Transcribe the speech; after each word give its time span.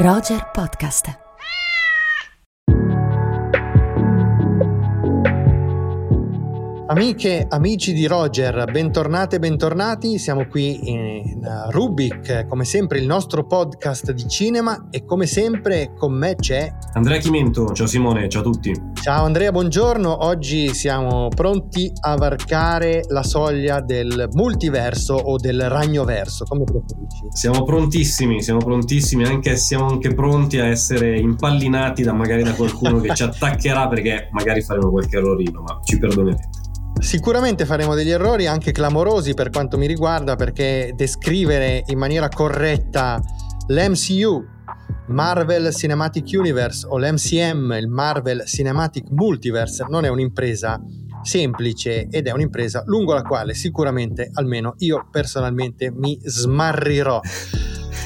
Roger 0.00 0.40
Podcast. 0.54 1.29
Amiche, 6.90 7.46
amici 7.48 7.92
di 7.92 8.08
Roger, 8.08 8.68
bentornate 8.68 9.36
e 9.36 9.38
bentornati. 9.38 10.18
Siamo 10.18 10.48
qui 10.48 10.90
in 10.90 11.38
Rubik, 11.68 12.46
come 12.48 12.64
sempre 12.64 12.98
il 12.98 13.06
nostro 13.06 13.46
podcast 13.46 14.10
di 14.10 14.26
cinema 14.26 14.88
e 14.90 15.04
come 15.04 15.26
sempre 15.26 15.92
con 15.96 16.12
me 16.12 16.34
c'è 16.34 16.68
Andrea 16.94 17.18
Chimento. 17.18 17.72
Ciao 17.74 17.86
Simone, 17.86 18.28
ciao 18.28 18.40
a 18.40 18.44
tutti. 18.44 18.72
Ciao 18.94 19.24
Andrea, 19.24 19.52
buongiorno. 19.52 20.24
Oggi 20.24 20.74
siamo 20.74 21.28
pronti 21.28 21.92
a 22.00 22.16
varcare 22.16 23.04
la 23.06 23.22
soglia 23.22 23.80
del 23.80 24.28
multiverso 24.32 25.14
o 25.14 25.36
del 25.36 25.68
ragnoverso, 25.68 26.44
come 26.44 26.64
preferisci. 26.64 27.28
Siamo 27.28 27.62
prontissimi, 27.62 28.42
siamo 28.42 28.58
prontissimi, 28.58 29.22
anche 29.22 29.54
siamo 29.54 29.86
anche 29.86 30.12
pronti 30.12 30.58
a 30.58 30.66
essere 30.66 31.16
impallinati 31.20 32.02
da 32.02 32.12
magari 32.14 32.42
da 32.42 32.52
qualcuno 32.52 32.98
che 32.98 33.14
ci 33.14 33.22
attaccherà 33.22 33.86
perché 33.86 34.28
magari 34.32 34.60
faremo 34.60 34.90
qualche 34.90 35.18
errorino, 35.18 35.60
ma 35.60 35.78
ci 35.84 35.96
perdonerete. 35.96 36.58
Sicuramente 37.00 37.64
faremo 37.64 37.94
degli 37.94 38.10
errori 38.10 38.46
anche 38.46 38.72
clamorosi 38.72 39.32
per 39.32 39.48
quanto 39.48 39.78
mi 39.78 39.86
riguarda 39.86 40.36
perché 40.36 40.92
descrivere 40.94 41.82
in 41.86 41.98
maniera 41.98 42.28
corretta 42.28 43.20
l'MCU, 43.68 44.44
Marvel 45.08 45.74
Cinematic 45.74 46.28
Universe 46.38 46.86
o 46.86 46.98
l'MCM, 46.98 47.76
il 47.80 47.88
Marvel 47.88 48.44
Cinematic 48.44 49.08
Multiverse, 49.10 49.86
non 49.88 50.04
è 50.04 50.08
un'impresa 50.08 50.80
semplice 51.22 52.06
ed 52.08 52.26
è 52.26 52.32
un'impresa 52.32 52.82
lungo 52.86 53.14
la 53.14 53.22
quale 53.22 53.54
sicuramente 53.54 54.30
almeno 54.32 54.74
io 54.78 55.08
personalmente 55.10 55.90
mi 55.90 56.18
smarrirò. 56.22 57.20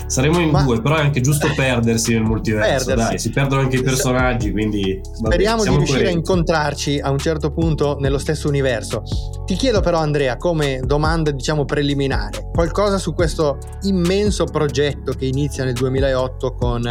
Saremo 0.07 0.39
in 0.39 0.51
Ma... 0.51 0.63
due, 0.63 0.81
però 0.81 0.97
è 0.97 1.01
anche 1.01 1.21
giusto 1.21 1.49
perdersi 1.57 2.13
nel 2.13 2.23
multiverso. 2.23 2.87
Perdersi. 2.87 3.11
Dai, 3.11 3.19
si 3.19 3.31
perdono 3.31 3.61
anche 3.63 3.77
i 3.77 3.83
personaggi, 3.83 4.53
quindi. 4.53 5.01
Speriamo 5.03 5.63
di 5.63 5.69
riuscire 5.71 5.99
coerenti. 5.99 6.15
a 6.15 6.19
incontrarci 6.19 6.99
a 7.01 7.11
un 7.11 7.19
certo 7.19 7.53
punto 7.53 7.97
nello 8.01 8.19
stesso 8.19 8.49
universo. 8.49 9.03
Ti 9.45 9.55
chiedo, 9.55 9.81
però, 9.81 9.99
Andrea, 9.99 10.37
come 10.37 10.81
domanda, 10.85 11.31
diciamo, 11.31 11.65
preliminare, 11.65 12.51
qualcosa 12.53 12.99
su 12.99 13.15
questo 13.15 13.59
immenso 13.83 14.45
progetto 14.45 15.13
che 15.13 15.27
inizia 15.27 15.65
nel 15.65 15.75
2008 15.75 16.55
con 16.55 16.83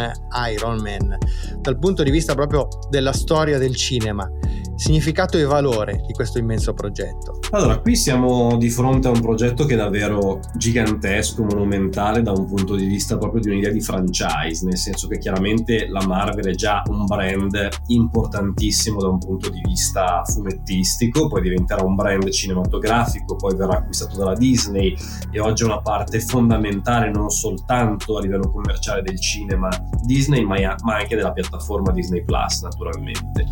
Iron 0.50 0.80
Man, 0.80 1.16
dal 1.60 1.78
punto 1.78 2.02
di 2.02 2.10
vista 2.10 2.34
proprio 2.34 2.68
della 2.90 3.12
storia 3.12 3.58
del 3.58 3.74
cinema 3.74 4.28
significato 4.76 5.38
e 5.38 5.44
valore 5.44 6.02
di 6.06 6.12
questo 6.12 6.38
immenso 6.38 6.74
progetto? 6.74 7.38
Allora, 7.54 7.78
qui 7.78 7.94
siamo 7.94 8.56
di 8.56 8.68
fronte 8.68 9.06
a 9.06 9.12
un 9.12 9.20
progetto 9.20 9.64
che 9.64 9.74
è 9.74 9.76
davvero 9.76 10.40
gigantesco, 10.56 11.44
monumentale 11.44 12.20
da 12.20 12.32
un 12.32 12.46
punto 12.46 12.74
di 12.74 12.84
vista 12.84 13.16
proprio 13.16 13.40
di 13.40 13.50
un'idea 13.50 13.70
di 13.70 13.80
franchise, 13.80 14.66
nel 14.66 14.76
senso 14.76 15.06
che 15.06 15.18
chiaramente 15.18 15.86
la 15.86 16.04
Marvel 16.04 16.46
è 16.46 16.54
già 16.56 16.82
un 16.88 17.04
brand 17.04 17.68
importantissimo 17.86 19.00
da 19.00 19.06
un 19.06 19.18
punto 19.18 19.50
di 19.50 19.60
vista 19.64 20.24
fumettistico, 20.24 21.28
poi 21.28 21.42
diventerà 21.42 21.84
un 21.84 21.94
brand 21.94 22.28
cinematografico, 22.28 23.36
poi 23.36 23.54
verrà 23.54 23.74
acquistato 23.74 24.16
dalla 24.16 24.34
Disney 24.34 24.92
e 25.30 25.38
oggi 25.38 25.62
è 25.62 25.66
una 25.66 25.80
parte 25.80 26.18
fondamentale 26.18 27.08
non 27.08 27.30
soltanto 27.30 28.18
a 28.18 28.20
livello 28.20 28.50
commerciale 28.50 29.02
del 29.02 29.20
cinema 29.20 29.68
Disney, 30.04 30.44
ma 30.44 30.56
anche 30.56 31.14
della 31.14 31.32
piattaforma 31.32 31.92
Disney 31.92 32.24
Plus, 32.24 32.62
naturalmente. 32.62 33.46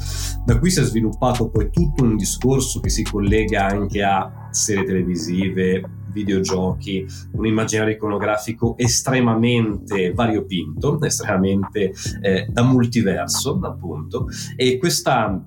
Da 0.44 0.58
qui 0.58 0.72
si 0.72 0.80
è 0.80 0.82
sviluppato 0.82 1.48
poi 1.50 1.70
tutto 1.70 2.02
un 2.02 2.16
discorso 2.16 2.80
che 2.80 2.88
si 2.88 3.04
collega 3.04 3.64
anche 3.68 3.90
a 4.00 4.48
serie 4.50 4.84
televisive, 4.84 5.82
videogiochi, 6.12 7.06
un 7.32 7.46
immaginario 7.46 7.94
iconografico 7.94 8.74
estremamente 8.76 10.12
variopinto, 10.12 11.00
estremamente 11.02 11.92
eh, 12.20 12.46
da 12.48 12.62
multiverso, 12.62 13.58
appunto, 13.62 14.26
e 14.56 14.78
questa 14.78 15.42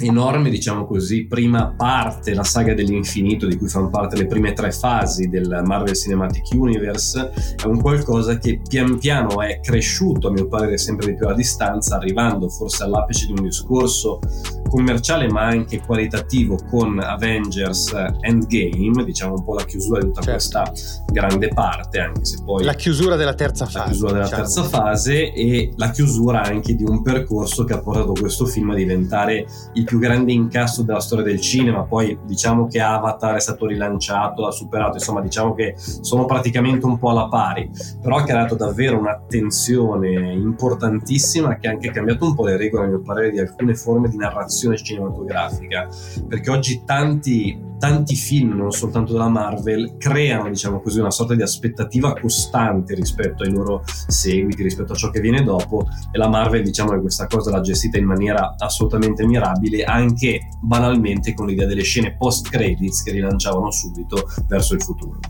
enorme, 0.00 0.50
diciamo 0.50 0.84
così, 0.84 1.26
prima 1.26 1.74
parte, 1.76 2.34
la 2.34 2.44
saga 2.44 2.74
dell'infinito 2.74 3.46
di 3.46 3.56
cui 3.56 3.68
fanno 3.68 3.88
parte 3.88 4.16
le 4.16 4.26
prime 4.26 4.52
tre 4.52 4.70
fasi 4.70 5.28
del 5.28 5.62
Marvel 5.64 5.94
Cinematic 5.94 6.50
Universe, 6.52 7.32
è 7.62 7.66
un 7.66 7.80
qualcosa 7.80 8.38
che 8.38 8.60
pian 8.66 8.98
piano 8.98 9.40
è 9.40 9.60
cresciuto, 9.60 10.28
a 10.28 10.32
mio 10.32 10.48
parere, 10.48 10.78
sempre 10.78 11.06
di 11.08 11.16
più 11.16 11.26
a 11.26 11.34
distanza, 11.34 11.96
arrivando 11.96 12.48
forse 12.48 12.84
all'apice 12.84 13.26
di 13.26 13.32
un 13.32 13.42
discorso 13.42 14.20
commerciale 14.68 15.28
ma 15.28 15.42
anche 15.42 15.80
qualitativo 15.80 16.58
con 16.68 16.98
Avengers 17.00 17.94
Endgame, 18.20 19.04
diciamo 19.04 19.34
un 19.34 19.44
po' 19.44 19.54
la 19.54 19.64
chiusura 19.64 20.00
di 20.00 20.06
tutta 20.06 20.20
certo. 20.20 20.30
questa 20.30 20.72
grande 21.06 21.48
parte, 21.48 21.98
anche 22.00 22.24
se 22.24 22.38
poi... 22.44 22.64
La 22.64 22.74
chiusura 22.74 23.16
della 23.16 23.34
terza 23.34 23.64
fase. 23.64 23.78
La 23.78 23.84
chiusura 23.84 24.12
della 24.12 24.24
diciamo. 24.24 24.42
terza 24.42 24.62
fase 24.64 25.32
e 25.32 25.72
la 25.76 25.90
chiusura 25.90 26.42
anche 26.42 26.74
di 26.74 26.84
un 26.84 27.02
percorso 27.02 27.64
che 27.64 27.72
ha 27.72 27.78
portato 27.78 28.12
questo 28.12 28.44
film 28.44 28.70
a 28.70 28.74
diventare 28.74 29.46
il 29.74 29.84
più 29.84 29.98
grande 29.98 30.32
incasso 30.32 30.82
della 30.82 31.00
storia 31.00 31.24
del 31.24 31.40
cinema, 31.40 31.82
poi 31.84 32.18
diciamo 32.24 32.66
che 32.66 32.80
Avatar 32.80 33.36
è 33.36 33.40
stato 33.40 33.66
rilanciato, 33.66 34.46
ha 34.46 34.50
superato, 34.50 34.96
insomma 34.96 35.20
diciamo 35.20 35.54
che 35.54 35.74
sono 35.76 36.24
praticamente 36.26 36.86
un 36.86 36.98
po' 36.98 37.10
alla 37.10 37.28
pari, 37.28 37.70
però 38.00 38.16
ha 38.16 38.24
creato 38.24 38.54
davvero 38.54 38.98
un'attenzione 38.98 40.32
importantissima 40.32 41.56
che 41.56 41.68
ha 41.68 41.70
anche 41.70 41.90
cambiato 41.90 42.24
un 42.24 42.34
po' 42.34 42.44
le 42.44 42.56
regole, 42.56 42.84
a 42.84 42.88
mio 42.88 43.00
parere, 43.00 43.30
di 43.30 43.38
alcune 43.38 43.74
forme 43.74 44.08
di 44.08 44.16
narrazione 44.16 44.56
cinematografica, 44.82 45.88
perché 46.26 46.50
oggi 46.50 46.82
tanti 46.84 47.66
tanti 47.78 48.16
film, 48.16 48.56
non 48.56 48.72
soltanto 48.72 49.12
della 49.12 49.28
Marvel, 49.28 49.96
creano, 49.98 50.48
diciamo 50.48 50.80
così, 50.80 50.98
una 50.98 51.10
sorta 51.10 51.34
di 51.34 51.42
aspettativa 51.42 52.12
costante 52.12 52.94
rispetto 52.94 53.44
ai 53.44 53.52
loro 53.52 53.84
seguiti, 53.86 54.62
rispetto 54.62 54.92
a 54.92 54.96
ciò 54.96 55.10
che 55.10 55.20
viene 55.20 55.42
dopo, 55.42 55.86
e 56.10 56.18
la 56.18 56.28
Marvel, 56.28 56.62
diciamo 56.62 56.90
che 56.90 57.00
questa 57.00 57.26
cosa 57.26 57.50
l'ha 57.50 57.60
gestita 57.60 57.96
in 57.96 58.04
maniera 58.04 58.56
assolutamente 58.58 59.24
mirabile, 59.24 59.84
anche 59.84 60.48
banalmente 60.60 61.34
con 61.34 61.46
l'idea 61.46 61.66
delle 61.66 61.82
scene 61.82 62.16
post-credits 62.16 63.02
che 63.02 63.12
rilanciavano 63.12 63.70
subito 63.70 64.28
verso 64.48 64.74
il 64.74 64.82
futuro. 64.82 65.20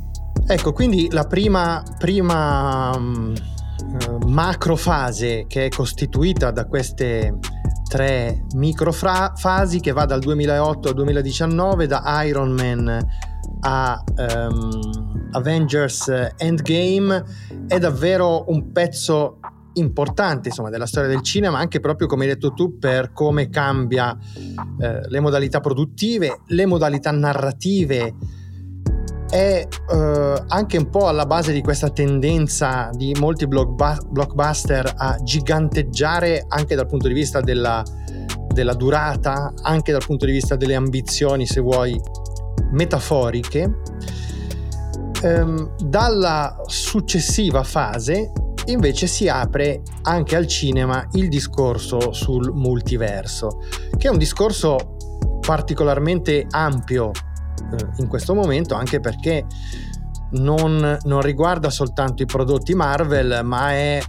Ecco, 0.47 0.73
quindi 0.73 1.09
la 1.11 1.25
prima, 1.25 1.83
prima 1.99 2.97
um, 2.97 3.35
macro 4.27 4.77
fase 4.77 5.45
che 5.47 5.67
è 5.67 5.69
costituita 5.69 6.51
da 6.51 6.65
queste 6.65 7.39
tre 7.89 8.45
microfasi 8.55 9.81
che 9.81 9.93
va 9.93 10.05
dal 10.05 10.21
2008 10.21 10.89
al 10.89 10.95
2019 10.95 11.87
da 11.87 12.23
Iron 12.25 12.53
Man 12.53 13.09
a 13.61 14.05
um, 14.17 15.29
Avengers 15.33 16.13
Endgame. 16.37 17.25
È 17.67 17.79
davvero 17.79 18.45
un 18.49 18.71
pezzo 18.71 19.41
importante 19.75 20.49
insomma, 20.49 20.71
della 20.71 20.87
storia 20.87 21.09
del 21.09 21.23
cinema 21.23 21.59
anche 21.59 21.81
proprio 21.81 22.09
come 22.09 22.25
hai 22.25 22.31
detto 22.31 22.53
tu 22.53 22.79
per 22.79 23.13
come 23.13 23.49
cambia 23.49 24.17
eh, 24.81 25.09
le 25.09 25.21
modalità 25.21 25.61
produttive 25.61 26.41
le 26.47 26.67
modalità 26.67 27.13
narrative 27.13 28.15
è 29.31 29.67
eh, 29.91 30.43
anche 30.47 30.77
un 30.79 30.89
po' 30.89 31.09
alla 31.09 31.27
base 31.27 31.53
di 31.53 31.61
questa 31.61 31.91
tendenza 31.91 32.91
di 32.93 33.15
molti 33.19 33.47
blockbuster 33.47 34.95
a 34.97 35.19
giganteggiare 35.23 36.45
anche 36.49 36.75
dal 36.75 36.87
punto 36.87 37.09
di 37.09 37.15
vista 37.15 37.41
della, 37.41 37.83
della 38.53 38.75
durata, 38.75 39.53
anche 39.63 39.93
dal 39.93 40.05
punto 40.05 40.27
di 40.27 40.33
vista 40.33 40.57
delle 40.57 40.75
ambizioni, 40.75 41.47
se 41.47 41.61
vuoi, 41.61 42.01
metaforiche. 42.71 43.81
Ehm, 45.23 45.75
dalla 45.79 46.57
successiva 46.67 47.65
fase 47.65 48.31
invece 48.67 49.07
si 49.07 49.29
apre 49.29 49.83
anche 50.03 50.37
al 50.37 50.47
cinema 50.47 51.07
il 51.13 51.29
discorso 51.29 52.13
sul 52.13 52.53
multiverso, 52.53 53.61
che 53.97 54.09
è 54.09 54.11
un 54.11 54.19
discorso 54.19 54.97
particolarmente 55.41 56.47
ampio 56.51 57.11
in 57.97 58.09
questo 58.09 58.35
momento, 58.35 58.75
anche 58.75 59.01
perché 59.01 59.47
non, 60.33 60.99
non 61.03 61.21
riguarda 61.21 61.71
soltanto 61.71 62.23
i 62.23 62.27
prodotti 62.27 62.75
Marvel, 62.75 63.41
ma 63.45 63.73
è 63.73 64.01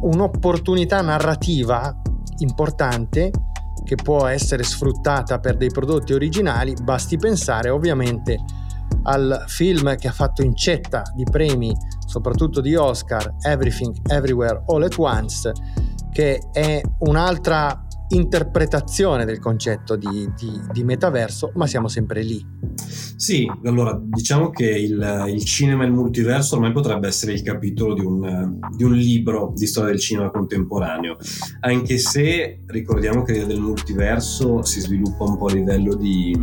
un'opportunità 0.00 1.00
narrativa 1.00 1.94
importante 2.38 3.30
che 3.84 3.94
può 3.94 4.26
essere 4.26 4.62
sfruttata 4.64 5.38
per 5.38 5.56
dei 5.56 5.70
prodotti 5.70 6.12
originali, 6.12 6.74
basti 6.82 7.16
pensare 7.16 7.70
ovviamente 7.70 8.36
al 9.04 9.44
film 9.46 9.94
che 9.96 10.08
ha 10.08 10.12
fatto 10.12 10.42
incetta 10.42 11.02
di 11.14 11.24
premi, 11.24 11.74
soprattutto 12.04 12.60
di 12.60 12.74
Oscar, 12.74 13.36
Everything 13.42 13.96
Everywhere 14.10 14.62
All 14.66 14.82
at 14.82 14.96
Once, 14.98 15.52
che 16.10 16.42
è 16.50 16.80
un'altra 17.00 17.85
interpretazione 18.08 19.24
del 19.24 19.38
concetto 19.38 19.96
di, 19.96 20.30
di, 20.36 20.60
di, 20.72 20.84
metaverso, 20.84 21.52
ma 21.54 21.66
siamo 21.66 21.88
sempre 21.88 22.22
lì. 22.22 22.44
Sì, 23.16 23.50
allora 23.64 23.98
diciamo 24.00 24.50
che 24.50 24.68
il, 24.68 25.24
il, 25.28 25.44
cinema 25.44 25.82
e 25.84 25.86
il 25.86 25.92
multiverso 25.92 26.54
ormai 26.54 26.72
potrebbe 26.72 27.08
essere 27.08 27.32
il 27.32 27.42
capitolo 27.42 27.94
di 27.94 28.04
un, 28.04 28.58
di 28.76 28.84
un, 28.84 28.94
libro 28.94 29.52
di 29.54 29.66
storia 29.66 29.90
del 29.90 30.00
cinema 30.00 30.30
contemporaneo, 30.30 31.16
anche 31.60 31.98
se 31.98 32.62
ricordiamo 32.66 33.22
che 33.22 33.32
l'idea 33.32 33.46
del 33.46 33.60
multiverso 33.60 34.62
si 34.62 34.80
sviluppa 34.80 35.24
un 35.24 35.36
po' 35.36 35.46
a 35.46 35.52
livello 35.54 35.94
di 35.94 36.34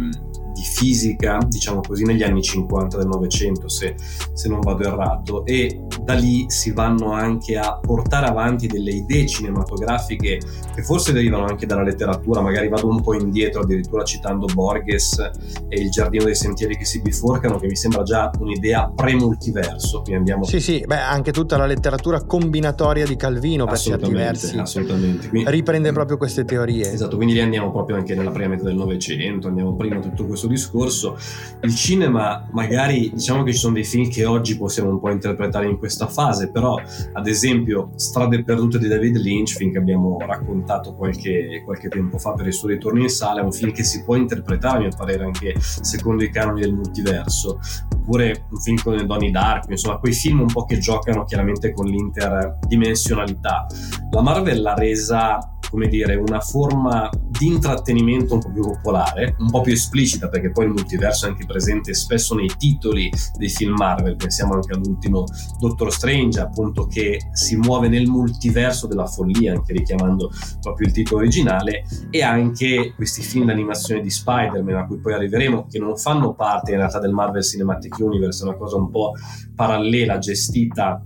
di 0.64 0.66
fisica, 0.66 1.40
diciamo 1.46 1.82
così, 1.82 2.06
negli 2.06 2.24
anni 2.24 2.42
50 2.42 2.98
del 2.98 3.08
Novecento, 3.08 3.68
se, 3.68 3.96
se, 4.32 4.48
non 4.48 4.62
vado 4.62 4.84
errato, 4.84 5.46
e 5.46 5.82
da 6.02 6.14
lì 6.14 6.46
si 6.48 6.72
vanno 6.72 7.12
anche 7.12 7.58
a 7.58 7.78
portare 7.80 8.28
avanti 8.28 8.68
delle 8.68 8.92
idee 8.92 9.28
cinematografiche 9.28 10.40
che 10.74 10.84
forse 10.84 11.12
derivano 11.12 11.46
anche 11.46 11.66
dalla 11.66 11.84
letteratura, 11.84 12.42
magari 12.42 12.70
vado 12.70 12.88
un 12.88 13.02
po' 13.02 13.14
indietro 13.14 13.62
addirittura 13.62 14.04
citando 14.04 14.48
Borges 14.54 15.20
e 15.68 15.82
il 15.82 15.90
giardino 15.90 16.24
dei 16.24 16.36
sentieri 16.36 16.78
che 16.78 16.86
si 16.86 17.02
biforcano 17.02 17.58
che 17.58 17.68
mi 17.68 17.76
sembra 17.76 18.04
già 18.04 18.32
un'idea 18.40 18.92
pre-multiverso. 18.96 20.02
Quindi 20.02 20.16
andiamo... 20.16 20.46
Sì, 20.46 20.62
sì, 20.62 20.84
beh, 20.86 21.00
anche 21.00 21.32
tutta 21.32 21.58
la 21.58 21.66
letteratura 21.66 22.24
combinatoria 22.24 23.06
di 23.06 23.16
Calvino 23.18 23.66
per 23.66 23.78
certi 23.78 24.12
versi 24.12 24.58
assolutamente. 24.58 25.28
Quindi, 25.28 25.50
riprende 25.52 25.92
proprio 25.92 26.18
queste 26.18 26.46
teorie. 26.46 26.92
Esatto, 26.92 27.18
quindi 27.18 27.34
lì 27.34 27.42
andiamo 27.42 27.72
proprio 27.72 27.98
anche 27.98 28.16
nella 28.16 28.32
prima 28.32 28.50
metà 28.50 28.64
del 28.64 28.76
Novecento, 28.76 29.48
andiamo 29.48 29.76
prima 29.76 30.00
tutto 30.00 30.26
questo 30.26 30.48
discorso. 30.54 31.18
Il 31.62 31.76
cinema, 31.76 32.48
magari 32.52 33.12
diciamo 33.14 33.44
che 33.44 33.52
ci 33.52 33.60
sono 33.60 33.74
dei 33.74 33.84
film 33.84 34.10
che 34.10 34.26
oggi 34.26 34.58
possiamo 34.58 34.90
un 34.90 35.00
po' 35.00 35.10
interpretare 35.10 35.68
in 35.68 35.78
questa 35.78 36.08
fase, 36.08 36.50
però 36.50 36.80
ad 37.14 37.28
esempio 37.28 37.92
Strade 37.96 38.44
perdute 38.44 38.80
di 38.80 38.88
David 38.88 39.18
Lynch, 39.18 39.56
film 39.56 39.72
che 39.72 39.78
abbiamo 39.78 40.18
raccontato 40.20 40.94
qualche, 40.94 41.62
qualche 41.66 41.90
tempo 41.90 42.18
fa 42.18 42.34
per 42.34 42.48
il 42.48 42.54
suo 42.54 42.70
ritorno 42.70 43.02
in 43.02 43.10
sala, 43.10 43.42
è 43.42 43.44
un 43.44 43.52
film 43.52 43.72
che 43.72 43.84
si 43.84 44.04
può 44.04 44.16
interpretare 44.16 44.78
a 44.78 44.80
mio 44.82 44.92
parere 44.96 45.26
anche 45.26 45.56
secondo 45.60 46.24
i 46.24 46.30
canoni 46.30 46.62
del 46.62 46.74
multiverso, 46.74 47.60
oppure 47.94 48.46
un 48.50 48.60
film 48.60 48.78
con 48.82 49.06
Donnie 49.06 49.32
Dark, 49.32 49.70
insomma 49.70 49.98
quei 49.98 50.14
film 50.14 50.42
un 50.42 50.52
po' 50.52 50.66
che 50.66 50.78
giocano 50.78 51.24
chiaramente 51.26 51.72
con 51.72 51.86
l'interdimensionalità. 51.86 53.66
La 54.12 54.22
Marvel 54.22 54.62
l'ha 54.62 54.74
resa 54.74 55.53
come 55.74 55.88
dire, 55.88 56.14
una 56.14 56.40
forma 56.40 57.10
di 57.28 57.48
intrattenimento 57.48 58.36
un 58.36 58.42
po' 58.42 58.52
più 58.52 58.62
popolare, 58.62 59.36
un 59.40 59.50
po' 59.50 59.62
più 59.62 59.74
esplicita, 59.74 60.30
perché 60.30 60.52
poi 60.52 60.66
il 60.66 60.72
multiverso 60.72 61.26
è 61.26 61.30
anche 61.30 61.48
presente 61.48 61.96
spesso 61.96 62.36
nei 62.36 62.52
titoli 62.60 63.12
dei 63.40 63.50
film 63.50 63.74
Marvel, 63.74 64.16
pensiamo 64.16 64.54
anche 64.54 64.72
all'ultimo 64.72 65.24
Doctor 65.60 65.92
Strange, 65.92 66.40
appunto, 66.40 66.86
che 66.86 67.18
si 67.32 67.56
muove 67.56 67.88
nel 67.88 68.06
multiverso 68.06 68.86
della 68.86 69.08
follia, 69.08 69.54
anche 69.54 69.74
richiamando 69.74 70.30
proprio 70.62 70.86
il 70.86 70.94
titolo 70.94 71.22
originale, 71.22 71.86
e 72.12 72.22
anche 72.22 72.94
questi 72.96 73.24
film 73.24 73.48
d'animazione 73.48 74.02
di 74.02 74.12
Spider-Man, 74.12 74.76
a 74.76 74.86
cui 74.86 75.00
poi 75.00 75.14
arriveremo, 75.14 75.66
che 75.72 75.80
non 75.80 75.98
fanno 75.98 76.36
parte 76.36 76.70
in 76.70 76.78
realtà 76.78 77.00
del 77.00 77.14
Marvel 77.14 77.42
Cinematic 77.42 77.98
Universe, 77.98 78.44
è 78.44 78.48
una 78.48 78.58
cosa 78.58 78.76
un 78.76 78.92
po' 78.92 79.14
parallela, 79.56 80.20
gestita 80.20 81.04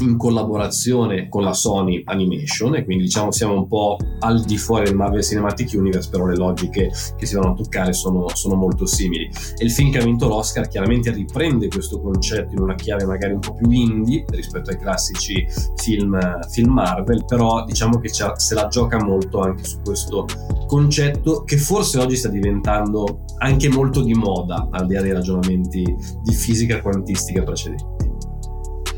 in 0.00 0.16
collaborazione 0.16 1.28
con 1.28 1.44
la 1.44 1.52
Sony 1.52 2.02
Animation, 2.04 2.74
e 2.74 2.84
quindi 2.84 3.04
diciamo 3.04 3.30
siamo 3.30 3.54
un 3.54 3.68
po' 3.68 3.98
al 4.20 4.42
di 4.44 4.58
fuori 4.58 4.84
del 4.84 4.94
Marvel 4.94 5.22
Cinematic 5.22 5.72
Universe, 5.74 6.08
però 6.10 6.26
le 6.26 6.36
logiche 6.36 6.90
che 7.16 7.26
si 7.26 7.34
vanno 7.34 7.52
a 7.52 7.54
toccare 7.54 7.92
sono, 7.92 8.28
sono 8.34 8.54
molto 8.54 8.86
simili. 8.86 9.30
E 9.56 9.64
il 9.64 9.70
film 9.70 9.90
che 9.90 9.98
ha 9.98 10.04
vinto 10.04 10.28
l'Oscar 10.28 10.68
chiaramente 10.68 11.10
riprende 11.10 11.68
questo 11.68 12.00
concetto 12.00 12.54
in 12.54 12.60
una 12.60 12.74
chiave 12.74 13.04
magari 13.04 13.32
un 13.32 13.40
po' 13.40 13.54
più 13.54 13.70
indie 13.70 14.24
rispetto 14.28 14.70
ai 14.70 14.78
classici 14.78 15.46
film, 15.76 16.18
film 16.50 16.72
Marvel, 16.72 17.24
però 17.24 17.64
diciamo 17.64 17.98
che 17.98 18.08
se 18.08 18.54
la 18.54 18.66
gioca 18.68 19.02
molto 19.02 19.40
anche 19.40 19.64
su 19.64 19.80
questo 19.82 20.26
concetto 20.66 21.42
che 21.44 21.56
forse 21.56 21.98
oggi 21.98 22.16
sta 22.16 22.28
diventando 22.28 23.24
anche 23.38 23.68
molto 23.68 24.02
di 24.02 24.14
moda, 24.14 24.68
al 24.70 24.86
di 24.86 24.94
là 24.94 25.00
dei 25.00 25.12
ragionamenti 25.12 25.82
di 26.22 26.32
fisica 26.32 26.80
quantistica 26.80 27.42
precedenti. 27.42 27.84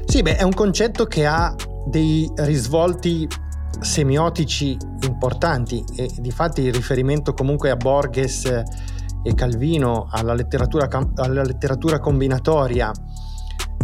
Sì, 0.04 0.20
beh, 0.20 0.36
è 0.36 0.42
un 0.42 0.52
concetto 0.52 1.06
che 1.06 1.24
ha 1.24 1.54
dei 1.86 2.30
risvolti 2.36 3.26
semiotici 3.80 4.76
importanti 5.02 5.84
e 5.96 6.10
di 6.18 6.30
fatti 6.30 6.62
il 6.62 6.72
riferimento 6.72 7.34
comunque 7.34 7.70
a 7.70 7.76
Borges 7.76 8.44
e 9.22 9.34
Calvino, 9.34 10.08
alla 10.10 10.34
letteratura, 10.34 10.88
alla 11.16 11.42
letteratura 11.42 11.98
combinatoria, 12.00 12.90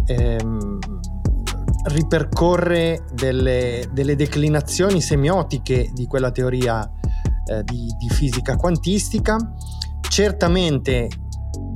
ehm, 0.05 0.79
ripercorre 1.85 3.05
delle, 3.13 3.89
delle, 3.93 4.17
declinazioni 4.17 5.01
semiotiche 5.01 5.91
di 5.93 6.07
quella 6.07 6.31
teoria 6.31 6.91
eh, 7.45 7.63
di, 7.65 7.95
di 7.99 8.09
fisica 8.09 8.57
quantistica. 8.57 9.37
Certamente 10.09 11.09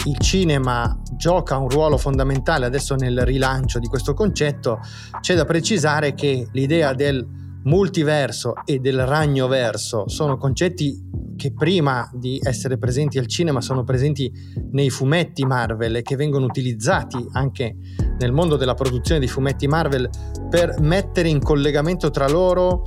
il 0.06 0.18
cinema 0.18 0.98
gioca 1.12 1.56
un 1.56 1.68
ruolo 1.68 1.96
fondamentale 1.96 2.66
adesso 2.66 2.96
nel 2.96 3.24
rilancio 3.24 3.78
di 3.78 3.86
questo 3.86 4.14
concetto, 4.14 4.80
c'è 5.20 5.34
da 5.34 5.44
precisare 5.44 6.14
che 6.14 6.48
l'idea 6.52 6.92
del 6.94 7.41
multiverso 7.64 8.54
e 8.64 8.78
del 8.78 9.06
ragnoverso 9.06 10.08
sono 10.08 10.36
concetti 10.36 11.10
che 11.36 11.52
prima 11.52 12.08
di 12.12 12.38
essere 12.42 12.78
presenti 12.78 13.18
al 13.18 13.26
cinema 13.26 13.60
sono 13.60 13.84
presenti 13.84 14.30
nei 14.70 14.90
fumetti 14.90 15.44
Marvel 15.44 15.96
e 15.96 16.02
che 16.02 16.16
vengono 16.16 16.44
utilizzati 16.44 17.24
anche 17.32 17.76
nel 18.18 18.32
mondo 18.32 18.56
della 18.56 18.74
produzione 18.74 19.20
di 19.20 19.26
fumetti 19.26 19.66
Marvel 19.66 20.08
per 20.48 20.80
mettere 20.80 21.28
in 21.28 21.40
collegamento 21.40 22.10
tra 22.10 22.28
loro 22.28 22.84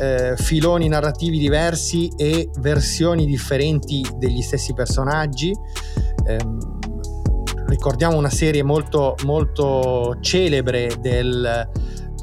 eh, 0.00 0.34
filoni 0.36 0.88
narrativi 0.88 1.38
diversi 1.38 2.10
e 2.16 2.50
versioni 2.58 3.24
differenti 3.24 4.04
degli 4.18 4.42
stessi 4.42 4.74
personaggi. 4.74 5.52
Eh, 6.26 6.38
ricordiamo 7.66 8.16
una 8.16 8.30
serie 8.30 8.62
molto, 8.62 9.14
molto 9.24 10.16
celebre 10.20 10.90
del 11.00 11.70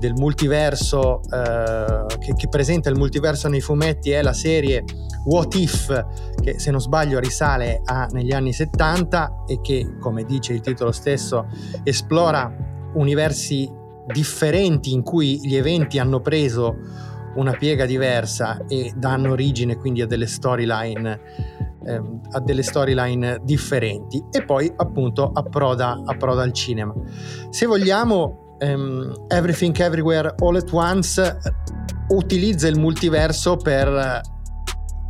del 0.02 0.14
multiverso 0.14 1.22
eh, 1.32 2.18
che, 2.18 2.34
che, 2.36 2.48
presenta 2.50 2.90
il 2.90 2.98
multiverso 2.98 3.48
nei 3.48 3.62
fumetti 3.62 4.10
è 4.10 4.24
la 4.24 4.34
serie 4.34 4.84
What 5.26 5.54
If 5.54 6.06
che 6.42 6.58
se 6.58 6.72
non 6.72 6.82
sbaglio 6.82 7.20
risale 7.20 7.82
a, 7.86 8.08
negli 8.08 8.32
anni 8.32 8.52
70 8.52 9.44
e 9.46 9.62
che 9.62 9.98
come 10.00 10.24
dice 10.24 10.54
il 10.54 10.62
titolo 10.62 10.92
stesso 10.92 11.48
esplora 11.84 12.52
universi 12.96 13.72
differenti 14.12 14.92
in 14.92 15.04
cui 15.04 15.40
gli 15.40 15.56
eventi 15.56 16.00
hanno 16.00 16.20
preso 16.20 16.76
una 17.36 17.52
piega 17.52 17.86
diversa 17.86 18.66
e 18.68 18.92
danno 18.96 19.34
origine 19.34 19.78
quindi 19.78 20.02
a 20.02 20.08
delle 20.08 20.26
storyline 20.26 21.20
ehm, 21.86 22.22
a 22.32 22.40
delle 22.40 22.64
storyline 22.64 23.40
differenti. 23.44 24.24
E 24.32 24.44
poi 24.44 24.72
appunto 24.76 25.32
approda, 25.32 26.02
approda 26.06 26.42
al 26.42 26.54
cinema. 26.54 26.94
Se 27.50 27.66
vogliamo 27.68 28.41
um, 28.62 29.26
Everything 29.28 29.78
Everywhere 29.80 30.34
All 30.40 30.56
at 30.56 30.72
Once 30.72 31.38
utilizza 32.10 32.68
il 32.68 32.78
multiverso 32.78 33.58
per 33.58 34.22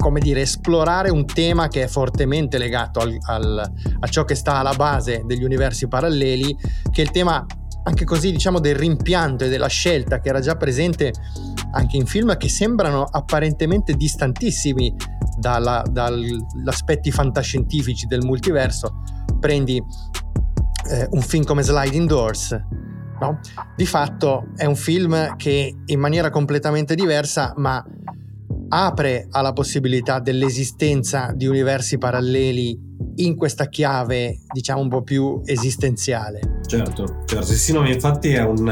come 0.02 0.20
dire, 0.20 0.42
esplorare 0.42 1.12
un 1.12 1.26
tema 1.26 1.68
che 1.68 1.84
è 1.84 1.88
fortemente 1.88 2.58
legato 2.58 3.00
al, 3.00 3.16
al, 3.28 3.72
a 4.00 4.08
ciò 4.08 4.26
che 4.26 4.34
sta 4.34 4.56
alla 4.56 4.74
base 4.74 5.22
degli 5.26 5.44
universi 5.44 5.88
paralleli, 5.88 6.58
che 6.92 7.02
è 7.02 7.06
il 7.06 7.12
tema 7.12 7.46
anche 7.84 8.04
così 8.04 8.32
diciamo 8.32 8.60
del 8.60 8.76
rimpianto 8.76 9.46
e 9.46 9.50
della 9.50 9.68
scelta 9.68 10.20
che 10.20 10.30
era 10.30 10.40
già 10.40 10.56
presente 10.56 11.12
anche 11.72 11.98
in 11.98 12.06
film 12.06 12.36
che 12.38 12.50
sembrano 12.50 13.04
apparentemente 13.04 13.94
distantissimi 13.94 14.94
dagli 15.38 16.38
aspetti 16.66 17.12
fantascientifici 17.12 18.06
del 18.06 18.24
multiverso. 18.24 19.02
Prendi 19.40 19.78
eh, 19.78 21.08
un 21.12 21.22
film 21.22 21.44
come 21.44 21.64
Sliding 21.64 22.08
Doors, 22.08 22.60
No? 23.22 23.40
Di 23.76 23.86
fatto 23.86 24.48
è 24.56 24.66
un 24.66 24.76
film 24.76 25.36
che 25.36 25.76
in 25.86 26.00
maniera 26.00 26.32
completamente 26.32 26.96
diversa, 26.96 27.54
ma 27.56 27.86
apre 28.70 29.28
alla 29.30 29.54
possibilità 29.54 30.20
dell'esistenza 30.20 31.32
di 31.36 31.46
universi 31.46 32.00
paralleli 32.00 32.76
in 33.18 33.36
questa 33.36 33.68
chiave, 33.68 34.40
diciamo, 34.52 34.82
un 34.82 34.90
po' 34.90 35.02
più 35.02 35.42
esistenziale. 35.46 36.60
Certo, 36.66 37.24
certo, 37.26 37.46
sì, 37.46 37.74
no, 37.74 37.88
infatti 37.88 38.30
è 38.30 38.44
un, 38.44 38.68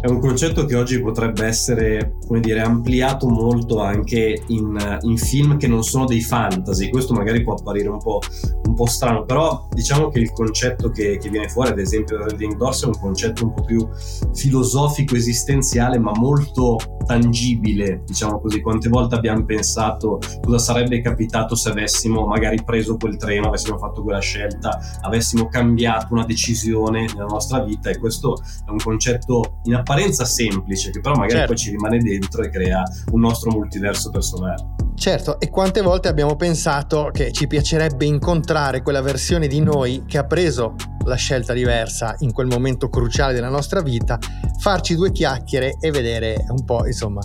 è 0.00 0.08
un, 0.08 0.20
concetto 0.20 0.64
che 0.64 0.74
oggi 0.74 1.00
potrebbe 1.00 1.44
essere, 1.44 2.16
come 2.26 2.40
dire, 2.40 2.60
ampliato 2.60 3.28
molto 3.28 3.80
anche 3.80 4.42
in, 4.46 4.98
in 5.02 5.16
film 5.18 5.58
che 5.58 5.66
non 5.66 5.84
sono 5.84 6.06
dei 6.06 6.22
fantasy, 6.22 6.88
questo 6.88 7.12
magari 7.12 7.42
può 7.42 7.54
apparire 7.54 7.88
un 7.88 7.98
po', 7.98 8.20
un 8.64 8.74
po 8.74 8.86
strano, 8.86 9.24
però 9.24 9.68
diciamo 9.70 10.08
che 10.08 10.20
il 10.20 10.32
concetto 10.32 10.90
che, 10.90 11.18
che, 11.18 11.28
viene 11.28 11.48
fuori, 11.48 11.70
ad 11.70 11.78
esempio 11.78 12.18
da 12.18 12.24
Reading 12.24 12.56
Doors, 12.56 12.84
è 12.84 12.86
un 12.86 12.98
concetto 12.98 13.44
un 13.44 13.54
po' 13.54 13.62
più 13.62 13.86
filosofico, 14.32 15.14
esistenziale, 15.14 15.98
ma 15.98 16.12
molto 16.14 16.78
tangibile, 17.06 18.02
diciamo 18.04 18.40
così, 18.40 18.60
quante 18.60 18.88
volte 18.88 19.14
abbiamo 19.14 19.44
pensato 19.44 20.18
cosa 20.42 20.58
sarebbe 20.58 21.00
capitato 21.00 21.54
se 21.54 21.70
avessimo 21.70 22.26
magari 22.26 22.62
preso 22.62 22.96
quel 22.96 23.16
treno, 23.16 23.46
avessimo 23.46 23.78
fatto 23.78 24.02
quella 24.02 24.18
scelta, 24.18 24.78
avessimo 25.06 25.48
cambiato 25.48 26.12
una 26.12 26.24
decisione 26.24 27.06
nella 27.06 27.24
nostra 27.24 27.62
vita 27.62 27.90
e 27.90 27.98
questo 27.98 28.40
è 28.66 28.70
un 28.70 28.78
concetto 28.78 29.60
in 29.64 29.74
apparenza 29.74 30.24
semplice 30.24 30.90
che 30.90 31.00
però 31.00 31.14
magari 31.14 31.38
certo. 31.38 31.46
poi 31.48 31.56
ci 31.56 31.70
rimane 31.70 31.98
dentro 31.98 32.42
e 32.42 32.50
crea 32.50 32.82
un 33.12 33.20
nostro 33.20 33.50
multiverso 33.50 34.10
personale. 34.10 34.74
Certo, 34.96 35.38
e 35.38 35.50
quante 35.50 35.82
volte 35.82 36.08
abbiamo 36.08 36.36
pensato 36.36 37.10
che 37.12 37.30
ci 37.30 37.46
piacerebbe 37.46 38.06
incontrare 38.06 38.82
quella 38.82 39.02
versione 39.02 39.46
di 39.46 39.60
noi 39.60 40.04
che 40.06 40.16
ha 40.16 40.24
preso 40.24 40.74
la 41.04 41.16
scelta 41.16 41.52
diversa 41.52 42.16
in 42.20 42.32
quel 42.32 42.46
momento 42.46 42.88
cruciale 42.88 43.34
della 43.34 43.50
nostra 43.50 43.82
vita, 43.82 44.18
farci 44.58 44.94
due 44.94 45.12
chiacchiere 45.12 45.76
e 45.80 45.90
vedere 45.90 46.46
un 46.48 46.64
po', 46.64 46.86
insomma, 46.86 47.20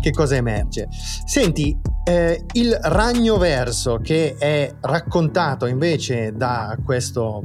che 0.00 0.10
cosa 0.12 0.36
emerge. 0.36 0.88
Senti, 0.90 1.78
eh, 2.04 2.44
il 2.52 2.78
ragno 2.82 3.36
verso 3.36 3.98
che 4.02 4.36
è 4.38 4.74
raccontato 4.80 5.66
invece 5.66 6.32
da 6.34 6.76
questo 6.84 7.44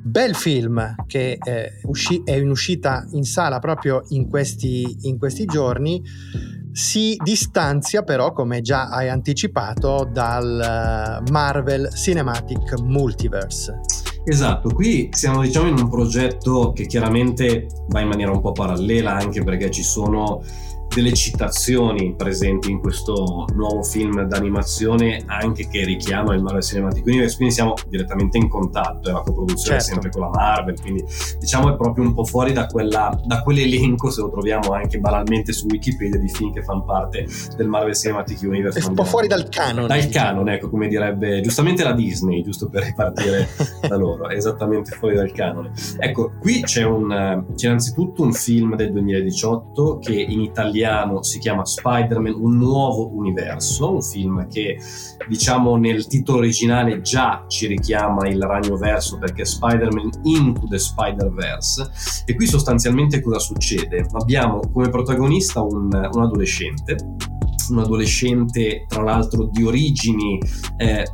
Bel 0.00 0.34
film 0.34 0.94
che 1.06 1.38
eh, 1.42 1.80
usci- 1.82 2.22
è 2.24 2.32
in 2.32 2.48
uscita 2.48 3.06
in 3.12 3.24
sala 3.24 3.58
proprio 3.58 4.04
in 4.10 4.28
questi, 4.28 4.96
in 5.02 5.18
questi 5.18 5.44
giorni 5.44 6.02
si 6.72 7.16
distanzia 7.22 8.02
però, 8.02 8.32
come 8.32 8.62
già 8.62 8.88
hai 8.88 9.08
anticipato, 9.08 10.08
dal 10.10 11.20
eh, 11.26 11.30
Marvel 11.30 11.92
Cinematic 11.92 12.78
Multiverse. 12.80 13.80
Esatto, 14.24 14.70
qui 14.70 15.08
siamo 15.12 15.42
diciamo 15.42 15.68
in 15.68 15.78
un 15.78 15.88
progetto 15.88 16.72
che 16.72 16.86
chiaramente 16.86 17.66
va 17.88 18.00
in 18.00 18.08
maniera 18.08 18.30
un 18.30 18.40
po' 18.40 18.52
parallela 18.52 19.14
anche 19.14 19.42
perché 19.42 19.70
ci 19.70 19.82
sono 19.82 20.42
delle 20.94 21.12
citazioni 21.12 22.14
presenti 22.16 22.70
in 22.70 22.80
questo 22.80 23.46
nuovo 23.54 23.82
film 23.82 24.22
d'animazione 24.22 25.22
anche 25.26 25.68
che 25.68 25.84
richiama 25.84 26.34
il 26.34 26.42
Marvel 26.42 26.62
Cinematic 26.62 27.04
Universe 27.06 27.36
quindi 27.36 27.54
siamo 27.54 27.74
direttamente 27.88 28.38
in 28.38 28.48
contatto 28.48 29.08
è 29.08 29.12
la 29.12 29.20
coproduzione 29.20 29.80
certo. 29.80 29.92
sempre 29.92 30.10
con 30.10 30.22
la 30.22 30.30
Marvel 30.30 30.80
quindi 30.80 31.04
diciamo 31.38 31.72
è 31.72 31.76
proprio 31.76 32.04
un 32.04 32.14
po' 32.14 32.24
fuori 32.24 32.52
da, 32.52 32.66
quella, 32.66 33.18
da 33.24 33.42
quell'elenco 33.42 34.10
se 34.10 34.22
lo 34.22 34.30
troviamo 34.30 34.72
anche 34.72 34.98
banalmente 34.98 35.52
su 35.52 35.66
Wikipedia 35.66 36.18
di 36.18 36.28
film 36.28 36.52
che 36.52 36.62
fanno 36.62 36.84
parte 36.84 37.26
del 37.56 37.68
Marvel 37.68 37.94
Cinematic 37.94 38.40
Universe 38.42 38.80
è 38.80 38.84
un 38.84 38.94
po' 38.94 39.04
fuori 39.04 39.28
dal 39.28 39.48
canone 39.48 39.86
dal 39.86 40.00
diciamo. 40.00 40.26
canone 40.26 40.54
ecco 40.54 40.70
come 40.70 40.88
direbbe 40.88 41.40
giustamente 41.42 41.84
la 41.84 41.92
Disney 41.92 42.42
giusto 42.42 42.68
per 42.68 42.84
ripartire 42.84 43.48
da 43.86 43.96
loro 43.96 44.28
esattamente 44.30 44.92
fuori 44.92 45.14
dal 45.14 45.32
canone 45.32 45.72
ecco 45.98 46.32
qui 46.40 46.62
c'è, 46.62 46.82
un, 46.84 47.44
c'è 47.54 47.66
innanzitutto 47.66 48.22
un 48.22 48.32
film 48.32 48.74
del 48.74 48.90
2018 48.92 49.98
che 49.98 50.14
in 50.14 50.40
italiano 50.40 50.86
italiano 50.88 51.22
si 51.22 51.38
chiama 51.38 51.64
Spider-Man 51.64 52.34
Un 52.34 52.56
nuovo 52.56 53.14
universo, 53.14 53.92
un 53.92 54.02
film 54.02 54.48
che 54.48 54.78
diciamo 55.28 55.76
nel 55.76 56.06
titolo 56.06 56.38
originale 56.38 57.00
già 57.00 57.44
ci 57.46 57.66
richiama 57.66 58.26
il 58.28 58.42
ragno 58.42 58.76
verso 58.76 59.18
perché 59.18 59.44
Spider-Man 59.44 60.10
Into 60.22 60.66
the 60.66 60.78
Spider-Verse 60.78 61.90
e 62.24 62.34
qui 62.34 62.46
sostanzialmente 62.46 63.20
cosa 63.20 63.38
succede? 63.38 64.06
Abbiamo 64.12 64.60
come 64.72 64.88
protagonista 64.88 65.60
un, 65.60 65.88
un 65.92 66.22
adolescente 66.22 66.96
un 67.70 67.80
adolescente 67.80 68.86
tra 68.88 69.02
l'altro 69.02 69.44
di 69.44 69.62
origini 69.62 70.40
eh, 70.78 71.04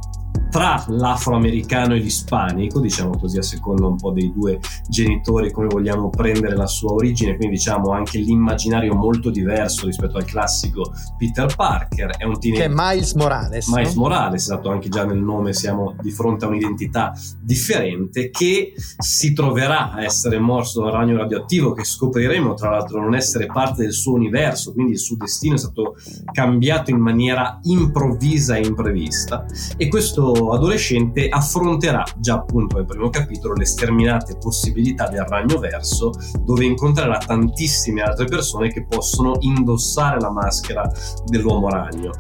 tra 0.55 0.85
l'afroamericano 0.87 1.95
e 1.95 1.99
l'ispanico, 1.99 2.79
diciamo 2.79 3.19
così 3.19 3.39
a 3.39 3.43
seconda 3.43 3.89
un 3.89 3.97
po' 3.97 4.13
dei 4.13 4.33
due 4.33 4.61
genitori 4.89 5.51
come 5.51 5.67
vogliamo 5.67 6.11
prendere 6.11 6.55
la 6.55 6.69
sua 6.69 6.93
origine, 6.93 7.35
quindi 7.35 7.57
diciamo 7.57 7.91
anche 7.91 8.19
l'immaginario 8.19 8.95
molto 8.95 9.31
diverso 9.31 9.85
rispetto 9.85 10.17
al 10.17 10.25
classico 10.25 10.93
Peter 11.19 11.53
Parker. 11.53 12.11
È 12.17 12.23
un 12.23 12.39
teenager. 12.39 12.69
Che 12.69 12.73
è 12.73 12.73
Miles 12.73 13.15
Morales. 13.15 13.67
Miles 13.67 13.95
no? 13.97 14.03
Morales, 14.03 14.43
esatto, 14.43 14.71
anche 14.71 14.89
già 14.89 15.05
nel 15.05 15.19
nome 15.19 15.53
siamo 15.55 15.97
di 16.01 16.13
fronte 16.13 16.45
a 16.45 16.49
un'identità 16.49 17.13
differente 17.41 18.31
che 18.31 18.75
si 18.77 19.33
troverà 19.33 19.91
a 19.91 20.05
essere 20.05 20.39
morso 20.39 20.85
dal 20.85 20.93
ragno 20.93 21.17
radioattivo 21.17 21.73
che 21.73 21.83
scopriremo 21.83 22.55
tra 22.55 22.71
l'altro 22.71 23.01
non 23.01 23.17
essere 23.17 23.47
parte 23.47 23.83
del 23.83 23.93
suo 23.93 24.13
universo, 24.13 24.73
quindi 24.73 24.93
il 24.93 25.01
suo 25.01 25.17
destino 25.17 25.57
è 25.57 25.59
stato 25.59 25.97
cambiato 26.31 26.93
in 26.93 26.99
maniera 26.99 27.59
improvvisa 27.65 28.55
e 28.55 28.65
imprevista 28.65 29.45
e 29.77 29.89
questo 29.89 30.43
adolescente 30.53 31.29
affronterà 31.29 32.05
già 32.19 32.35
appunto 32.35 32.77
nel 32.77 32.87
primo 32.87 33.11
capitolo 33.11 33.55
le 33.55 33.65
sterminate 33.65 34.37
possibilità 34.37 35.09
del 35.09 35.25
ragno 35.25 35.59
verso 35.59 36.13
dove 36.41 36.65
incontrerà 36.65 37.19
tantissime 37.19 38.03
altre 38.03 38.27
persone 38.27 38.69
che 38.69 38.87
possono 38.87 39.37
indossare 39.41 40.21
la 40.21 40.31
maschera 40.31 40.91
dell'uomo 41.27 41.69
ragno. 41.69 42.11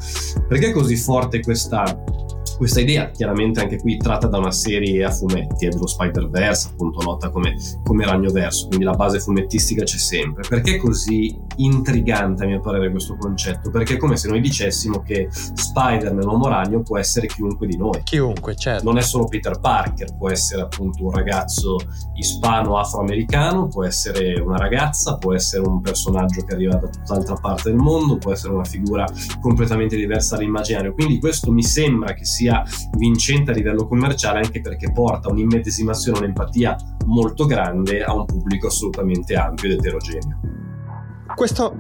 Perché 0.49 0.69
è 0.69 0.73
così 0.73 0.97
forte 0.97 1.40
questa 1.40 1.85
questa 2.57 2.81
idea, 2.81 3.11
chiaramente 3.11 3.61
anche 3.61 3.78
qui 3.78 3.97
tratta 3.97 4.28
da 4.28 4.38
una 4.38 4.52
serie 4.52 5.02
a 5.04 5.11
fumetti, 5.11 5.66
è 5.66 5.71
dello 5.71 5.87
Spider-Verse, 5.87 6.69
appunto 6.73 7.02
nota 7.02 7.31
come, 7.31 7.57
come 7.83 8.04
ragno 8.04 8.31
verso, 8.31 8.69
quindi 8.69 8.85
la 8.85 8.93
base 8.93 9.19
fumettistica 9.19 9.83
c'è 9.83 9.99
sempre. 9.99 10.45
Perché 10.49 10.76
è 10.76 10.78
così 10.78 11.37
intrigante 11.57 12.45
a 12.45 12.47
mio 12.47 12.61
parere 12.61 12.91
questo 12.91 13.17
concetto? 13.17 13.71
Perché 13.71 13.95
è 13.95 13.97
come 13.97 14.17
se 14.17 14.29
noi 14.29 14.41
dicessimo 14.41 15.03
che 15.03 15.29
Spider-Man, 15.31 16.27
uomo 16.27 16.49
ragno, 16.49 16.83
può 16.83 16.99
essere 16.99 17.27
chiunque 17.27 17.67
di 17.67 17.77
noi. 17.77 18.03
Chiunque, 18.05 18.55
certo. 18.55 18.85
Non 18.85 18.99
è 18.99 19.03
solo 19.03 19.27
Peter 19.27 19.59
Parker, 19.59 20.17
può 20.17 20.31
essere 20.31 20.63
appunto 20.63 21.05
un 21.05 21.11
ragazzo 21.11 21.77
ispano-afroamericano, 22.15 23.67
può 23.67 23.85
essere 23.85 24.41
una 24.41 24.57
ragazza, 24.57 25.17
può 25.19 25.35
essere 25.35 25.67
un 25.67 25.81
personaggio 25.81 26.45
che 26.45 26.55
arriva 26.55 26.77
da 26.77 26.89
tutt'altra 26.89 27.35
parte 27.35 27.71
del 27.71 27.79
mondo, 27.79 28.17
può 28.19 28.33
essere 28.33 28.53
una 28.53 28.65
figura 28.65 29.07
completamente 29.41 29.97
diversa 29.97 30.37
dall'immaginario. 30.37 30.95
Quindi 30.95 31.19
questo 31.19 31.51
mi 31.51 31.63
sembra 31.63 32.13
che 32.15 32.25
sia 32.25 32.45
sia 32.45 32.63
vincente 32.99 33.51
a 33.51 33.55
livello 33.55 33.87
commerciale 33.87 34.41
anche 34.41 34.61
perché 34.61 34.93
porta 34.93 35.31
un'immedesimazione, 35.31 36.19
un'empatia 36.19 36.77
molto 37.07 37.47
grande 37.47 38.05
a 38.05 38.15
un 38.15 38.27
pubblico 38.27 38.67
assolutamente 38.67 39.35
ampio 39.35 39.71
ed 39.71 39.79
eterogeneo. 39.79 40.63
Questo 41.35 41.75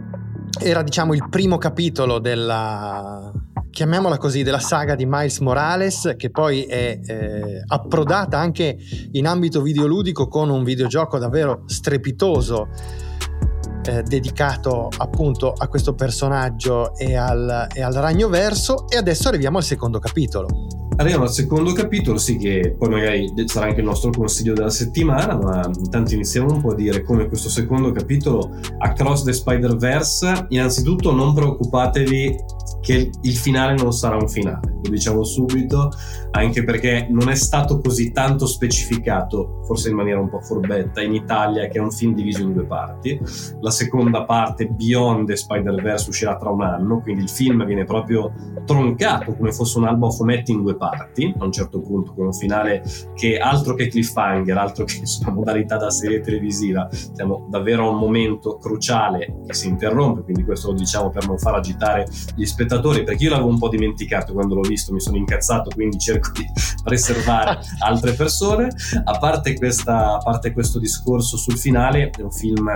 era 0.60 0.82
diciamo 0.82 1.14
il 1.14 1.28
primo 1.28 1.58
capitolo 1.58 2.18
della 2.18 3.30
chiamiamola 3.70 4.18
così, 4.18 4.42
della 4.42 4.60
saga 4.60 4.94
di 4.94 5.04
Miles 5.04 5.38
Morales, 5.38 6.14
che 6.16 6.30
poi 6.30 6.62
è 6.62 7.00
eh, 7.04 7.62
approdata 7.66 8.38
anche 8.38 8.76
in 9.12 9.26
ambito 9.26 9.62
videoludico 9.62 10.28
con 10.28 10.48
un 10.48 10.62
videogioco 10.62 11.18
davvero 11.18 11.64
strepitoso 11.66 12.68
eh, 13.84 14.02
dedicato 14.02 14.88
appunto 14.96 15.52
a 15.52 15.66
questo 15.66 15.94
personaggio 15.94 16.94
e 16.96 17.16
al, 17.16 17.66
e 17.72 17.82
al 17.82 17.94
ragno 17.94 18.28
verso 18.28 18.88
e 18.88 18.96
adesso 18.96 19.28
arriviamo 19.28 19.58
al 19.58 19.64
secondo 19.64 19.98
capitolo. 19.98 20.83
Arriviamo 20.96 21.24
al 21.24 21.32
secondo 21.32 21.72
capitolo, 21.72 22.18
sì 22.18 22.36
che 22.36 22.76
poi 22.78 22.88
magari 22.88 23.32
sarà 23.46 23.66
anche 23.66 23.80
il 23.80 23.86
nostro 23.86 24.10
consiglio 24.10 24.54
della 24.54 24.70
settimana, 24.70 25.36
ma 25.36 25.68
intanto 25.76 26.14
iniziamo 26.14 26.52
un 26.52 26.60
po' 26.60 26.70
a 26.70 26.74
dire 26.76 27.02
come 27.02 27.26
questo 27.26 27.48
secondo 27.48 27.90
capitolo 27.90 28.56
Across 28.78 29.24
the 29.24 29.32
Spider-Verse, 29.32 30.46
innanzitutto 30.50 31.12
non 31.12 31.34
preoccupatevi 31.34 32.36
che 32.84 33.10
il 33.22 33.36
finale 33.36 33.74
non 33.74 33.94
sarà 33.94 34.16
un 34.16 34.28
finale, 34.28 34.80
lo 34.82 34.90
diciamo 34.90 35.24
subito, 35.24 35.90
anche 36.32 36.62
perché 36.64 37.06
non 37.08 37.30
è 37.30 37.34
stato 37.34 37.80
così 37.80 38.12
tanto 38.12 38.46
specificato, 38.46 39.62
forse 39.64 39.88
in 39.88 39.96
maniera 39.96 40.20
un 40.20 40.28
po' 40.28 40.40
forbetta, 40.40 41.00
in 41.00 41.14
Italia 41.14 41.66
che 41.68 41.78
è 41.78 41.80
un 41.80 41.90
film 41.90 42.14
diviso 42.14 42.42
in 42.42 42.52
due 42.52 42.66
parti. 42.66 43.18
La 43.60 43.70
seconda 43.70 44.24
parte, 44.24 44.66
Beyond 44.66 45.26
the 45.26 45.36
Spider-Verse, 45.36 46.10
uscirà 46.10 46.36
tra 46.36 46.50
un 46.50 46.62
anno, 46.62 47.00
quindi 47.00 47.22
il 47.22 47.30
film 47.30 47.64
viene 47.64 47.84
proprio 47.84 48.34
troncato 48.66 49.34
come 49.34 49.52
fosse 49.52 49.78
un 49.78 49.86
albo 49.86 50.08
a 50.08 50.10
fumetti 50.10 50.52
in 50.52 50.62
due 50.62 50.76
parti, 50.76 51.32
a 51.38 51.44
un 51.44 51.52
certo 51.52 51.80
punto, 51.80 52.12
con 52.12 52.26
un 52.26 52.34
finale 52.34 52.82
che 53.14 53.38
altro 53.38 53.74
che 53.74 53.88
cliffhanger, 53.88 54.58
altro 54.58 54.84
che 54.84 54.98
insomma, 54.98 55.32
modalità 55.32 55.78
da 55.78 55.88
serie 55.88 56.20
televisiva, 56.20 56.86
siamo 56.90 57.46
davvero 57.48 57.86
a 57.86 57.90
un 57.90 57.98
momento 57.98 58.58
cruciale 58.58 59.36
che 59.46 59.54
si 59.54 59.68
interrompe, 59.68 60.20
quindi 60.22 60.44
questo 60.44 60.68
lo 60.68 60.74
diciamo 60.74 61.08
per 61.08 61.26
non 61.26 61.38
far 61.38 61.54
agitare 61.54 62.06
gli 62.34 62.44
spettatori, 62.44 62.72
perché 62.80 63.24
io 63.24 63.30
l'avevo 63.30 63.48
un 63.48 63.58
po' 63.58 63.68
dimenticato 63.68 64.32
quando 64.32 64.54
l'ho 64.54 64.62
visto, 64.62 64.92
mi 64.92 65.00
sono 65.00 65.16
incazzato, 65.16 65.70
quindi 65.70 65.98
cerco 65.98 66.30
di 66.32 66.44
preservare 66.82 67.60
altre 67.80 68.12
persone. 68.12 68.68
A 69.04 69.18
parte, 69.18 69.54
questa, 69.54 70.14
a 70.14 70.18
parte 70.18 70.52
questo 70.52 70.78
discorso 70.78 71.36
sul 71.36 71.56
finale, 71.56 72.10
è 72.10 72.22
un 72.22 72.32
film 72.32 72.70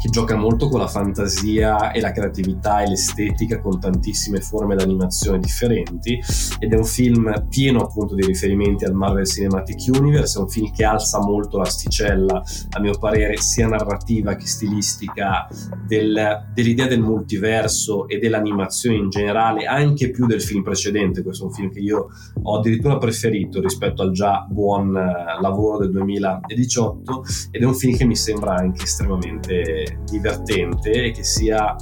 che 0.00 0.08
gioca 0.10 0.36
molto 0.36 0.68
con 0.68 0.80
la 0.80 0.86
fantasia 0.86 1.90
e 1.92 2.00
la 2.00 2.12
creatività 2.12 2.82
e 2.82 2.88
l'estetica 2.88 3.58
con 3.58 3.80
tantissime 3.80 4.40
forme 4.40 4.76
d'animazione 4.76 5.38
differenti 5.38 6.20
ed 6.58 6.72
è 6.72 6.76
un 6.76 6.84
film 6.84 7.46
pieno 7.48 7.80
appunto 7.80 8.14
di 8.14 8.24
riferimenti 8.24 8.84
al 8.84 8.94
Marvel 8.94 9.26
Cinematic 9.26 9.94
Universe, 9.94 10.38
è 10.38 10.42
un 10.42 10.48
film 10.48 10.72
che 10.72 10.84
alza 10.84 11.20
molto 11.20 11.58
l'asticella 11.58 12.42
a 12.70 12.80
mio 12.80 12.96
parere 12.98 13.36
sia 13.38 13.66
narrativa 13.66 14.36
che 14.36 14.46
stilistica 14.46 15.48
del, 15.86 16.46
dell'idea 16.52 16.86
del 16.86 17.00
multiverso 17.00 18.06
e 18.08 18.18
dell'animazione 18.18 18.96
in 18.96 19.10
generale 19.10 19.64
anche 19.64 20.10
più 20.10 20.26
del 20.26 20.42
film 20.42 20.62
precedente, 20.62 21.22
questo 21.22 21.44
è 21.44 21.46
un 21.46 21.52
film 21.52 21.70
che 21.70 21.80
io 21.80 22.08
ho 22.42 22.58
addirittura 22.58 22.98
preferito 22.98 23.60
rispetto 23.60 24.02
al 24.02 24.12
già 24.12 24.46
buon 24.48 24.96
eh, 24.96 25.40
lavoro 25.40 25.78
del 25.78 25.90
2018 25.90 27.24
ed 27.50 27.62
è 27.62 27.64
un 27.64 27.74
film 27.74 27.96
che 27.96 28.04
mi 28.04 28.16
sembra 28.16 28.54
anche 28.54 28.84
estremamente 28.84 29.87
divertente 30.04 30.90
e 30.90 31.10
che 31.12 31.24
sia 31.24 31.74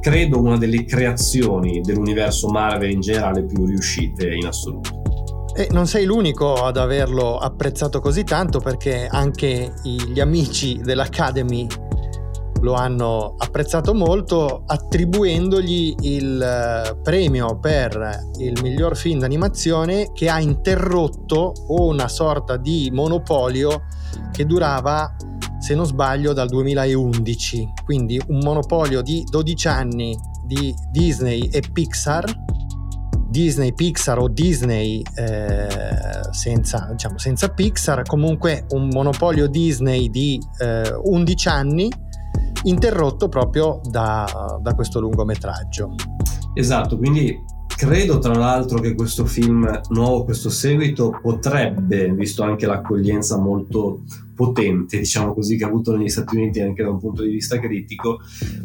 credo 0.00 0.40
una 0.40 0.56
delle 0.56 0.84
creazioni 0.84 1.80
dell'universo 1.80 2.48
Marvel 2.48 2.90
in 2.90 3.00
generale 3.00 3.44
più 3.44 3.64
riuscite 3.64 4.28
in 4.28 4.46
assoluto. 4.46 5.02
E 5.54 5.68
non 5.72 5.86
sei 5.86 6.04
l'unico 6.04 6.54
ad 6.54 6.76
averlo 6.76 7.38
apprezzato 7.38 8.00
così 8.00 8.22
tanto 8.22 8.60
perché 8.60 9.08
anche 9.10 9.72
gli 9.82 10.20
amici 10.20 10.80
dell'Academy 10.82 11.66
lo 12.60 12.74
hanno 12.74 13.34
apprezzato 13.36 13.94
molto 13.94 14.62
attribuendogli 14.66 15.94
il 16.00 16.40
eh, 16.40 16.96
premio 17.02 17.58
per 17.58 18.28
il 18.38 18.58
miglior 18.62 18.96
film 18.96 19.20
d'animazione 19.20 20.10
che 20.12 20.28
ha 20.28 20.40
interrotto 20.40 21.52
una 21.68 22.08
sorta 22.08 22.56
di 22.56 22.90
monopolio 22.92 23.82
che 24.32 24.46
durava 24.46 25.14
se 25.66 25.74
non 25.74 25.84
sbaglio 25.84 26.32
dal 26.32 26.46
2011, 26.46 27.72
quindi 27.84 28.22
un 28.28 28.38
monopolio 28.38 29.02
di 29.02 29.24
12 29.28 29.66
anni 29.66 30.16
di 30.44 30.72
Disney 30.92 31.48
e 31.48 31.60
Pixar. 31.72 32.24
Disney 33.28 33.74
Pixar 33.74 34.16
o 34.20 34.28
Disney 34.28 35.02
eh, 35.16 35.66
senza, 36.30 36.86
diciamo, 36.92 37.18
senza 37.18 37.48
Pixar, 37.48 38.04
comunque 38.04 38.66
un 38.74 38.90
monopolio 38.92 39.48
Disney 39.48 40.08
di 40.08 40.40
eh, 40.60 40.94
11 41.02 41.48
anni 41.48 41.90
interrotto 42.62 43.28
proprio 43.28 43.80
da, 43.90 44.60
da 44.62 44.72
questo 44.72 45.00
lungometraggio. 45.00 45.94
Esatto, 46.54 46.96
quindi 46.96 47.42
Credo 47.76 48.18
tra 48.20 48.32
l'altro 48.32 48.80
che 48.80 48.94
questo 48.94 49.26
film 49.26 49.68
nuovo, 49.90 50.24
questo 50.24 50.48
seguito, 50.48 51.18
potrebbe, 51.20 52.10
visto 52.14 52.42
anche 52.42 52.64
l'accoglienza 52.64 53.36
molto 53.36 54.00
potente, 54.36 54.98
diciamo 54.98 55.34
così, 55.34 55.56
che 55.56 55.64
ha 55.64 55.68
avuto 55.68 55.96
negli 55.96 56.08
Stati 56.08 56.36
Uniti 56.36 56.60
anche 56.60 56.82
da 56.82 56.90
un 56.90 57.00
punto 57.00 57.22
di 57.22 57.30
vista 57.30 57.58
critico, 57.58 58.20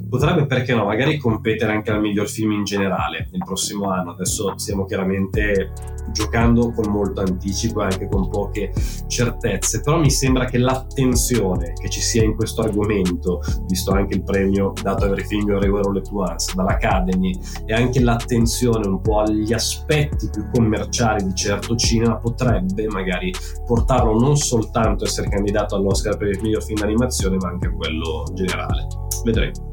potrebbe, 0.07 0.45
perché 0.45 0.75
no, 0.75 0.85
magari 0.85 1.17
competere 1.17 1.71
anche 1.71 1.89
al 1.89 2.01
miglior 2.01 2.27
film 2.27 2.51
in 2.51 2.65
generale 2.65 3.29
il 3.31 3.43
prossimo 3.43 3.89
anno. 3.89 4.11
Adesso 4.11 4.53
stiamo 4.57 4.85
chiaramente 4.85 5.71
giocando 6.11 6.71
con 6.71 6.91
molto 6.91 7.21
anticipo 7.21 7.81
e 7.81 7.85
anche 7.85 8.07
con 8.07 8.29
poche 8.29 8.73
certezze, 9.07 9.81
però 9.81 9.97
mi 9.97 10.11
sembra 10.11 10.45
che 10.45 10.57
l'attenzione 10.57 11.73
che 11.79 11.89
ci 11.89 12.01
sia 12.01 12.23
in 12.23 12.35
questo 12.35 12.61
argomento, 12.61 13.41
visto 13.67 13.91
anche 13.91 14.15
il 14.15 14.23
premio 14.23 14.73
dato 14.81 15.05
a 15.05 15.07
Everything 15.07 15.49
Everywhere 15.49 15.87
All 15.87 15.95
At 15.95 16.09
Once 16.11 16.53
dall'Academy 16.53 17.39
e 17.65 17.73
anche 17.73 18.01
l'attenzione 18.01 18.87
un 18.87 18.99
po' 18.99 19.19
agli 19.21 19.53
aspetti 19.53 20.29
più 20.29 20.49
commerciali 20.51 21.23
di 21.23 21.33
certo 21.33 21.75
cinema, 21.75 22.17
potrebbe 22.17 22.87
magari 22.87 23.33
portarlo 23.65 24.19
non 24.19 24.35
soltanto 24.35 25.05
a 25.05 25.07
essere 25.07 25.29
candidato 25.29 25.59
candidato 25.61 25.75
all'Oscar 25.75 26.17
per 26.17 26.29
il 26.29 26.39
miglior 26.41 26.63
film 26.63 26.79
d'animazione, 26.79 27.37
ma 27.37 27.49
anche 27.49 27.67
a 27.67 27.71
quello 27.71 28.23
generale. 28.33 28.87
Vedremo. 29.23 29.69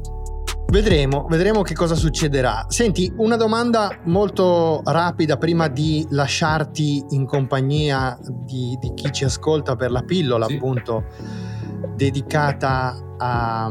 Vedremo, 0.67 1.25
vedremo 1.27 1.61
che 1.63 1.73
cosa 1.73 1.95
succederà. 1.95 2.65
Senti, 2.67 3.11
una 3.17 3.35
domanda 3.35 4.01
molto 4.03 4.81
rapida 4.85 5.37
prima 5.37 5.67
di 5.67 6.05
lasciarti 6.11 7.05
in 7.09 7.25
compagnia 7.25 8.17
di, 8.21 8.77
di 8.79 8.93
chi 8.93 9.11
ci 9.11 9.23
ascolta 9.23 9.75
per 9.75 9.89
la 9.89 10.03
pillola, 10.03 10.45
sì. 10.45 10.55
appunto, 10.55 11.05
dedicata 11.95 13.15
a, 13.17 13.65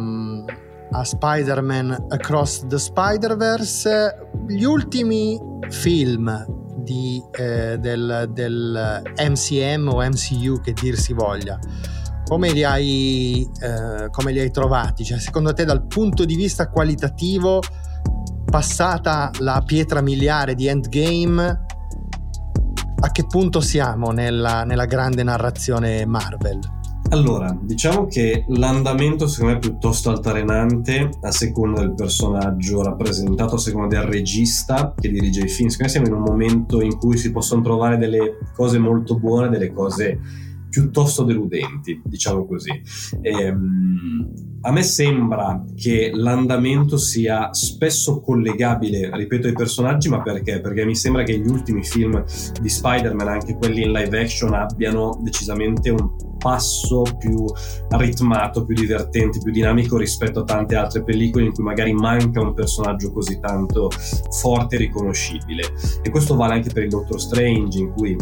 a 0.91 1.05
Spider-Man 1.05 2.07
Across 2.09 2.67
the 2.67 2.79
Spider-Verse. 2.79 4.31
Gli 4.49 4.65
ultimi 4.65 5.41
film 5.69 6.45
di, 6.79 7.23
eh, 7.31 7.79
del, 7.79 8.29
del 8.33 9.03
MCM 9.17 9.89
o 9.89 10.03
MCU 10.03 10.61
che 10.61 10.73
dir 10.73 10.97
si 10.97 11.13
voglia 11.13 11.59
come 12.29 12.53
li 12.53 12.63
hai, 12.63 13.49
eh, 13.61 14.11
come 14.11 14.33
li 14.33 14.39
hai 14.39 14.51
trovati? 14.51 15.03
Cioè, 15.03 15.19
secondo 15.19 15.55
te 15.55 15.65
dal 15.65 15.87
punto 15.87 16.27
di 16.27 16.37
vista 16.37 16.69
qualitativo, 16.69 17.63
passata 18.45 19.31
la 19.39 19.63
pietra 19.65 20.03
miliare 20.03 20.55
di 20.55 20.67
Endgame, 20.67 21.65
a 23.01 23.11
che 23.11 23.27
punto 23.27 23.61
siamo 23.61 24.11
nella, 24.11 24.65
nella 24.65 24.85
grande 24.85 25.23
narrazione 25.23 26.05
Marvel? 26.05 26.59
Allora, 27.11 27.57
diciamo 27.59 28.05
che 28.05 28.45
l'andamento 28.49 29.27
secondo 29.27 29.53
me 29.55 29.59
è 29.59 29.61
piuttosto 29.63 30.11
altalenante 30.11 31.09
a 31.23 31.31
seconda 31.31 31.81
del 31.81 31.95
personaggio 31.95 32.83
rappresentato, 32.83 33.55
a 33.55 33.59
seconda 33.59 33.99
del 33.99 34.07
regista 34.07 34.93
che 34.95 35.09
dirige 35.09 35.45
i 35.45 35.49
film. 35.49 35.69
Secondo 35.71 35.85
me 35.85 35.89
siamo 35.89 36.07
in 36.07 36.13
un 36.13 36.31
momento 36.31 36.83
in 36.83 36.99
cui 36.99 37.17
si 37.17 37.31
possono 37.31 37.63
trovare 37.63 37.97
delle 37.97 38.37
cose 38.55 38.79
molto 38.79 39.19
buone, 39.19 39.49
delle 39.49 39.73
cose 39.73 40.21
piuttosto 40.79 41.25
deludenti, 41.25 42.01
diciamo 42.05 42.47
così. 42.47 42.71
Ehm, 43.21 44.33
a 44.61 44.71
me 44.71 44.83
sembra 44.83 45.65
che 45.75 46.13
l'andamento 46.15 46.97
sia 46.97 47.53
spesso 47.53 48.21
collegabile, 48.21 49.11
ripeto, 49.13 49.49
ai 49.49 49.55
personaggi, 49.55 50.09
ma 50.09 50.23
perché? 50.23 50.61
Perché 50.61 50.85
mi 50.85 50.95
sembra 50.95 51.25
che 51.25 51.37
gli 51.37 51.49
ultimi 51.49 51.83
film 51.83 52.25
di 52.61 52.69
Spider-Man, 52.69 53.27
anche 53.27 53.57
quelli 53.57 53.83
in 53.83 53.91
live 53.91 54.21
action, 54.21 54.55
abbiano 54.55 55.19
decisamente 55.21 55.91
un 55.91 56.27
passo 56.39 57.03
più 57.19 57.45
ritmato, 57.91 58.65
più 58.65 58.77
divertente, 58.77 59.41
più 59.43 59.51
dinamico 59.51 59.97
rispetto 59.97 60.41
a 60.41 60.45
tante 60.45 60.77
altre 60.77 61.03
pellicole 61.03 61.47
in 61.47 61.53
cui 61.53 61.65
magari 61.65 61.93
manca 61.93 62.41
un 62.41 62.55
personaggio 62.55 63.13
così 63.13 63.41
tanto 63.41 63.91
forte 64.31 64.77
e 64.77 64.79
riconoscibile. 64.79 65.65
E 66.03 66.11
questo 66.11 66.37
vale 66.37 66.55
anche 66.55 66.71
per 66.73 66.85
il 66.85 66.91
Doctor 66.91 67.21
Strange, 67.21 67.79
in 67.79 67.91
cui 67.91 68.17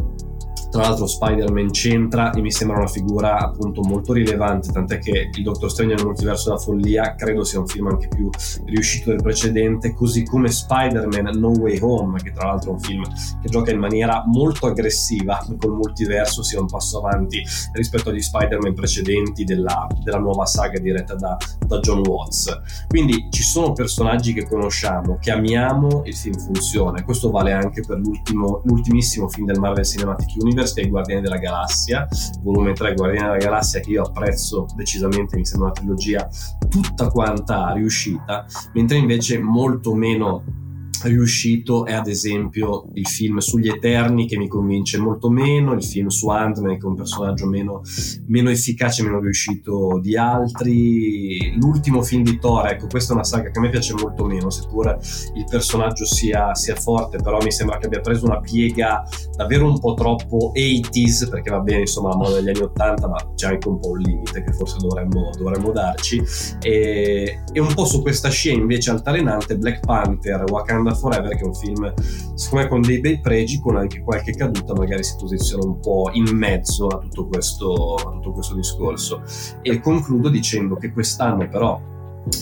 tra 0.70 0.82
l'altro 0.82 1.06
Spider-Man 1.06 1.70
c'entra 1.70 2.30
e 2.32 2.40
mi 2.40 2.50
sembra 2.50 2.78
una 2.78 2.86
figura 2.86 3.38
appunto 3.38 3.82
molto 3.82 4.12
rilevante, 4.12 4.70
tant'è 4.70 4.98
che 4.98 5.30
il 5.32 5.42
Doctor 5.42 5.70
Strange 5.70 5.94
nel 5.94 6.04
multiverso 6.04 6.50
della 6.50 6.60
follia 6.60 7.14
credo 7.14 7.44
sia 7.44 7.60
un 7.60 7.66
film 7.66 7.86
anche 7.86 8.08
più 8.08 8.28
riuscito 8.66 9.10
del 9.10 9.22
precedente, 9.22 9.94
così 9.94 10.24
come 10.24 10.48
Spider-Man 10.48 11.38
No 11.38 11.50
Way 11.50 11.78
Home, 11.80 12.18
che 12.22 12.32
tra 12.32 12.48
l'altro 12.48 12.70
è 12.70 12.72
un 12.74 12.80
film 12.80 13.02
che 13.40 13.48
gioca 13.48 13.70
in 13.70 13.78
maniera 13.78 14.24
molto 14.26 14.66
aggressiva 14.66 15.44
col 15.58 15.74
multiverso, 15.74 16.42
sia 16.42 16.60
un 16.60 16.66
passo 16.66 16.98
avanti 16.98 17.42
rispetto 17.72 18.10
agli 18.10 18.20
Spider-Man 18.20 18.74
precedenti 18.74 19.44
della, 19.44 19.86
della 20.02 20.18
nuova 20.18 20.46
saga 20.46 20.78
diretta 20.78 21.14
da, 21.14 21.36
da 21.66 21.78
John 21.78 22.06
Watts. 22.06 22.60
Quindi 22.88 23.28
ci 23.30 23.42
sono 23.42 23.72
personaggi 23.72 24.32
che 24.32 24.46
conosciamo, 24.46 25.18
che 25.20 25.30
amiamo, 25.30 26.02
il 26.04 26.14
film 26.14 26.38
funziona 26.38 27.04
questo 27.06 27.30
vale 27.30 27.52
anche 27.52 27.82
per 27.82 27.98
l'ultimissimo 27.98 29.28
film 29.28 29.46
del 29.46 29.58
Marvel 29.58 29.84
Cinematic 29.84 30.34
Universe 30.40 30.55
Universe 30.56 30.74
che 30.74 30.86
è 30.86 30.88
Guardiani 30.88 31.20
della 31.20 31.36
Galassia, 31.36 32.08
volume 32.40 32.72
3 32.72 32.94
Guardiani 32.94 33.26
della 33.26 33.44
Galassia 33.44 33.80
che 33.80 33.90
io 33.90 34.02
apprezzo 34.02 34.66
decisamente, 34.74 35.36
mi 35.36 35.44
sembra 35.44 35.68
una 35.68 35.76
trilogia 35.76 36.28
tutta 36.70 37.08
quanta 37.08 37.72
riuscita, 37.72 38.46
mentre 38.72 38.96
invece 38.96 39.38
molto 39.38 39.94
meno 39.94 40.64
riuscito 41.04 41.84
è 41.84 41.92
ad 41.92 42.06
esempio 42.06 42.88
il 42.94 43.06
film 43.06 43.38
sugli 43.38 43.68
Eterni 43.68 44.26
che 44.26 44.36
mi 44.36 44.48
convince 44.48 44.98
molto 44.98 45.30
meno, 45.30 45.72
il 45.72 45.84
film 45.84 46.08
su 46.08 46.28
Ant-Man 46.28 46.78
che 46.78 46.84
è 46.84 46.88
un 46.88 46.94
personaggio 46.94 47.46
meno, 47.46 47.82
meno 48.26 48.50
efficace, 48.50 49.02
meno 49.02 49.20
riuscito 49.20 49.98
di 50.00 50.16
altri, 50.16 51.54
l'ultimo 51.58 52.02
film 52.02 52.22
di 52.22 52.38
Thor, 52.38 52.66
ecco 52.66 52.86
questa 52.86 53.12
è 53.12 53.16
una 53.16 53.24
saga 53.24 53.50
che 53.50 53.58
a 53.58 53.60
me 53.60 53.70
piace 53.70 53.94
molto 53.94 54.24
meno, 54.24 54.50
seppur 54.50 54.96
il 55.34 55.44
personaggio 55.48 56.04
sia, 56.04 56.54
sia 56.54 56.74
forte, 56.76 57.18
però 57.18 57.38
mi 57.42 57.52
sembra 57.52 57.78
che 57.78 57.86
abbia 57.86 58.00
preso 58.00 58.26
una 58.26 58.40
piega 58.40 59.02
davvero 59.36 59.66
un 59.66 59.78
po' 59.78 59.94
troppo 59.94 60.52
80s, 60.54 61.28
perché 61.28 61.50
va 61.50 61.60
bene 61.60 61.80
insomma 61.80 62.10
la 62.10 62.16
moda 62.16 62.36
degli 62.36 62.48
anni 62.48 62.62
80, 62.62 63.08
ma 63.08 63.16
c'è 63.34 63.48
anche 63.48 63.68
un 63.68 63.78
po' 63.78 63.90
un 63.90 63.98
limite 63.98 64.42
che 64.42 64.52
forse 64.52 64.78
dovremmo, 64.78 65.30
dovremmo 65.36 65.70
darci, 65.72 66.22
e, 66.60 67.42
e 67.52 67.60
un 67.60 67.74
po' 67.74 67.84
su 67.84 68.02
questa 68.02 68.28
scia 68.28 68.52
invece 68.52 68.90
altalenante 68.90 69.56
Black 69.56 69.80
Panther, 69.80 70.44
Wakanda 70.50 70.85
Wakanda 70.86 70.94
Forever 70.94 71.36
che 71.36 71.42
è 71.42 71.46
un 71.46 71.54
film 71.54 71.94
secondo 72.34 72.64
me 72.64 72.68
con 72.68 72.80
dei 72.82 73.00
bei 73.00 73.20
pregi 73.20 73.60
con 73.60 73.76
anche 73.76 74.00
qualche 74.02 74.32
caduta 74.32 74.74
magari 74.74 75.02
si 75.02 75.16
posiziona 75.18 75.64
un 75.64 75.80
po' 75.80 76.10
in 76.12 76.36
mezzo 76.36 76.86
a 76.86 76.98
tutto 76.98 77.26
questo, 77.26 77.94
a 77.94 78.10
tutto 78.12 78.32
questo 78.32 78.54
discorso. 78.54 79.22
E 79.62 79.80
concludo 79.80 80.28
dicendo 80.28 80.76
che 80.76 80.92
quest'anno 80.92 81.48
però 81.48 81.80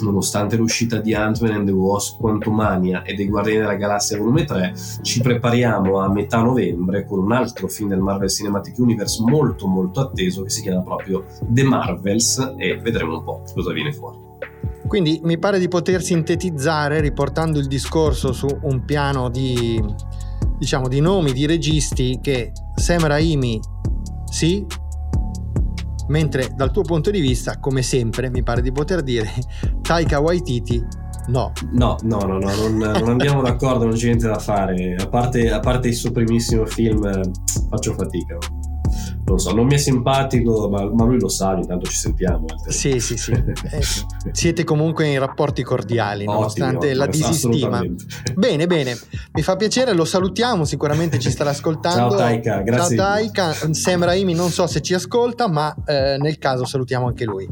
nonostante 0.00 0.56
l'uscita 0.56 0.98
di 0.98 1.12
Ant-Man 1.12 1.52
and 1.52 1.66
the 1.66 1.72
Wasp 1.72 2.18
Quantumania 2.18 3.02
e 3.02 3.12
dei 3.12 3.28
Guardiani 3.28 3.60
della 3.60 3.74
Galassia 3.74 4.16
volume 4.16 4.44
3 4.44 4.72
ci 5.02 5.20
prepariamo 5.20 5.98
a 5.98 6.08
metà 6.10 6.40
novembre 6.40 7.04
con 7.04 7.18
un 7.18 7.32
altro 7.32 7.68
film 7.68 7.90
del 7.90 8.00
Marvel 8.00 8.30
Cinematic 8.30 8.78
Universe 8.78 9.22
molto 9.22 9.66
molto 9.66 10.00
atteso 10.00 10.42
che 10.42 10.48
si 10.48 10.62
chiama 10.62 10.80
proprio 10.80 11.26
The 11.46 11.64
Marvels 11.64 12.54
e 12.56 12.78
vedremo 12.78 13.18
un 13.18 13.24
po' 13.24 13.42
cosa 13.52 13.72
viene 13.72 13.92
fuori 13.92 14.23
quindi 14.94 15.18
mi 15.24 15.38
pare 15.38 15.58
di 15.58 15.66
poter 15.66 16.00
sintetizzare, 16.04 17.00
riportando 17.00 17.58
il 17.58 17.66
discorso 17.66 18.32
su 18.32 18.46
un 18.62 18.84
piano 18.84 19.28
di, 19.28 19.82
diciamo, 20.56 20.86
di 20.86 21.00
nomi 21.00 21.32
di 21.32 21.46
registi, 21.46 22.20
che 22.22 22.52
Sam 22.76 23.04
Raimi 23.04 23.58
sì, 24.30 24.64
mentre 26.06 26.52
dal 26.54 26.70
tuo 26.70 26.82
punto 26.82 27.10
di 27.10 27.18
vista, 27.18 27.58
come 27.58 27.82
sempre, 27.82 28.30
mi 28.30 28.44
pare 28.44 28.62
di 28.62 28.70
poter 28.70 29.02
dire, 29.02 29.28
Taika 29.82 30.20
Waititi 30.20 30.80
no. 31.26 31.50
No, 31.72 31.96
no, 32.02 32.18
no, 32.20 32.38
no 32.38 32.54
non, 32.54 32.76
non, 32.76 33.08
andiamo 33.08 33.42
d'accordo, 33.42 33.86
non 33.86 33.94
c'è 33.94 34.04
niente 34.04 34.28
da 34.28 34.38
fare. 34.38 34.94
A 34.96 35.08
parte, 35.08 35.50
a 35.50 35.58
parte 35.58 35.88
il 35.88 35.94
suo 35.94 36.12
primissimo 36.12 36.66
film, 36.66 37.02
faccio 37.68 37.94
fatica 37.94 38.38
non 39.26 39.38
so, 39.38 39.54
non 39.54 39.66
mi 39.66 39.74
è 39.74 39.78
simpatico, 39.78 40.68
ma, 40.68 40.84
ma 40.92 41.04
lui 41.04 41.18
lo 41.18 41.28
sa, 41.28 41.50
ogni 41.50 41.66
tanto 41.66 41.86
ci 41.86 41.96
sentiamo. 41.96 42.46
Eh. 42.66 42.72
Sì, 42.72 43.00
sì, 43.00 43.16
sì. 43.16 43.32
Eh, 43.74 43.82
siete 44.32 44.62
comunque 44.62 45.06
in 45.06 45.18
rapporti 45.18 45.62
cordiali, 45.62 46.24
ottimo, 46.24 46.34
nonostante 46.34 46.88
ottimo, 46.88 46.94
la 46.94 47.06
disistima. 47.06 47.82
Bene, 48.34 48.66
bene, 48.66 48.96
mi 49.32 49.42
fa 49.42 49.56
piacere, 49.56 49.94
lo 49.94 50.04
salutiamo, 50.04 50.64
sicuramente 50.64 51.18
ci 51.18 51.30
starà 51.30 51.50
ascoltando. 51.50 52.10
Ciao 52.10 52.18
Taika, 52.18 52.60
grazie. 52.60 52.96
Ciao 52.96 53.06
Taika, 53.06 53.52
Sam 53.72 54.04
Raimi 54.04 54.34
non 54.34 54.50
so 54.50 54.66
se 54.66 54.80
ci 54.80 54.94
ascolta, 54.94 55.48
ma 55.48 55.74
eh, 55.86 56.16
nel 56.18 56.38
caso 56.38 56.64
salutiamo 56.64 57.06
anche 57.06 57.24
lui. 57.24 57.48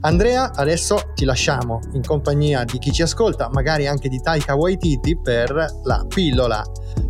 Andrea, 0.00 0.52
adesso 0.52 1.12
ti 1.14 1.24
lasciamo 1.24 1.80
in 1.92 2.02
compagnia 2.02 2.64
di 2.64 2.78
chi 2.78 2.92
ci 2.92 3.02
ascolta, 3.02 3.48
magari 3.52 3.86
anche 3.86 4.08
di 4.08 4.20
Taika 4.20 4.54
Waititi 4.54 5.18
per 5.18 5.52
la 5.84 6.04
pillola 6.06 6.62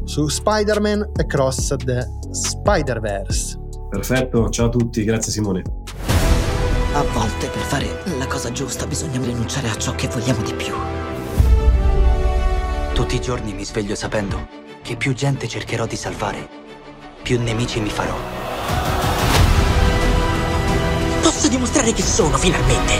su 0.04 0.28
Spider-Man 0.28 1.10
Across 1.16 1.76
the 1.84 2.06
Spider-Verse. 2.30 3.61
Perfetto, 3.92 4.48
ciao 4.48 4.66
a 4.66 4.68
tutti, 4.70 5.04
grazie 5.04 5.30
Simone. 5.30 5.62
A 6.94 7.02
volte 7.12 7.46
per 7.48 7.60
fare 7.60 8.02
la 8.16 8.26
cosa 8.26 8.50
giusta 8.50 8.86
bisogna 8.86 9.20
rinunciare 9.20 9.68
a 9.68 9.76
ciò 9.76 9.94
che 9.94 10.08
vogliamo 10.08 10.42
di 10.42 10.54
più. 10.54 10.72
Tutti 12.94 13.16
i 13.16 13.20
giorni 13.20 13.52
mi 13.52 13.66
sveglio 13.66 13.94
sapendo 13.94 14.48
che 14.80 14.96
più 14.96 15.12
gente 15.12 15.46
cercherò 15.46 15.84
di 15.84 15.96
salvare, 15.96 16.48
più 17.20 17.38
nemici 17.38 17.80
mi 17.80 17.90
farò. 17.90 18.16
Posso 21.20 21.48
dimostrare 21.48 21.92
chi 21.92 22.02
sono 22.02 22.38
finalmente. 22.38 22.94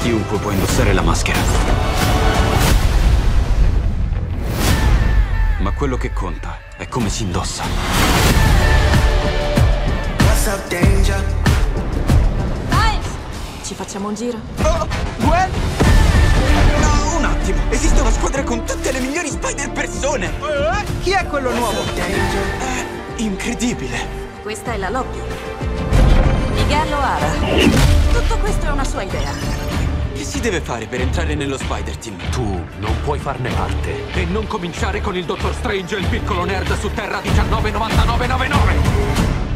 Chiunque 0.00 0.38
può 0.38 0.52
indossare 0.52 0.92
la 0.92 1.02
maschera. 1.02 1.75
Ma 5.66 5.72
quello 5.72 5.96
che 5.96 6.12
conta 6.12 6.60
è 6.76 6.86
come 6.86 7.10
si 7.10 7.24
indossa. 7.24 7.64
What's 10.18 10.46
up, 10.46 10.68
danger? 10.68 11.20
Miles! 12.68 13.08
Ci 13.64 13.74
facciamo 13.74 14.06
un 14.06 14.14
giro? 14.14 14.38
Oh, 14.62 14.86
Gwen? 15.16 15.50
No, 16.78 17.16
un 17.16 17.24
attimo. 17.24 17.58
Esiste 17.70 18.00
una 18.00 18.12
squadra 18.12 18.44
con 18.44 18.64
tutte 18.64 18.92
le 18.92 19.00
migliori 19.00 19.28
spider 19.28 19.72
persone. 19.72 20.26
Eh? 20.28 20.84
Chi 21.02 21.10
è 21.10 21.26
quello 21.26 21.52
nuovo? 21.52 21.82
È 21.96 23.16
incredibile. 23.16 24.06
Questa 24.42 24.72
è 24.72 24.76
la 24.76 24.90
lobby. 24.90 25.18
Miguel 26.52 26.92
O'Hara. 26.92 27.32
Tutto 28.12 28.38
questo 28.38 28.66
è 28.66 28.70
una 28.70 28.84
sua 28.84 29.02
idea. 29.02 29.75
Deve 30.46 30.60
fare 30.60 30.86
per 30.86 31.00
entrare 31.00 31.34
nello 31.34 31.58
Spider 31.58 31.96
Team? 31.96 32.16
Tu 32.30 32.44
non 32.78 32.94
puoi 33.02 33.18
farne 33.18 33.50
parte. 33.50 34.12
E 34.12 34.26
non 34.26 34.46
cominciare 34.46 35.00
con 35.00 35.16
il 35.16 35.24
Dottor 35.24 35.52
Strange 35.52 35.96
e 35.96 35.98
il 35.98 36.06
piccolo 36.06 36.44
nerd 36.44 36.78
su 36.78 36.88
Terra 36.94 37.20
199999! 37.20 38.74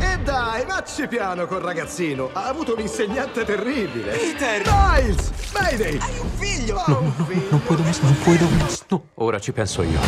E 0.01 0.19
dai, 0.25 0.65
vacci 0.67 1.07
piano 1.07 1.47
col 1.47 1.61
ragazzino. 1.61 2.31
Ha 2.33 2.49
avuto 2.49 2.75
un 2.75 2.81
insegnante 2.81 3.45
terribile. 3.45 4.17
Peter! 4.17 4.63
Miles! 4.67 5.31
Mayday! 5.53 5.97
Hai 5.97 6.19
un 6.19 6.31
figlio! 6.37 6.83
Oh, 6.85 6.99
un 6.99 7.13
figlio. 7.25 7.47
Non 7.51 7.63
puoi 7.63 7.77
dove 7.77 7.91
non 8.01 8.19
puoi 8.25 8.37
dove 8.37 8.57
no. 8.89 9.03
Ora 9.15 9.39
ci 9.39 9.53
penso 9.53 9.83
io. 9.83 10.01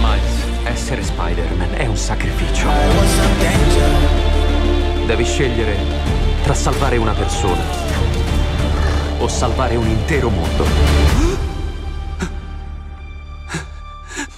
Miles, 0.00 0.46
essere 0.64 1.02
Spider-Man 1.02 1.74
è 1.74 1.84
un 1.84 1.96
sacrificio. 1.98 2.68
Devi 5.04 5.24
scegliere 5.24 5.76
tra 6.42 6.54
salvare 6.54 6.96
una 6.96 7.12
persona 7.12 8.01
o 9.22 9.28
salvare 9.28 9.76
un 9.76 9.86
intero 9.86 10.28
mondo. 10.28 10.66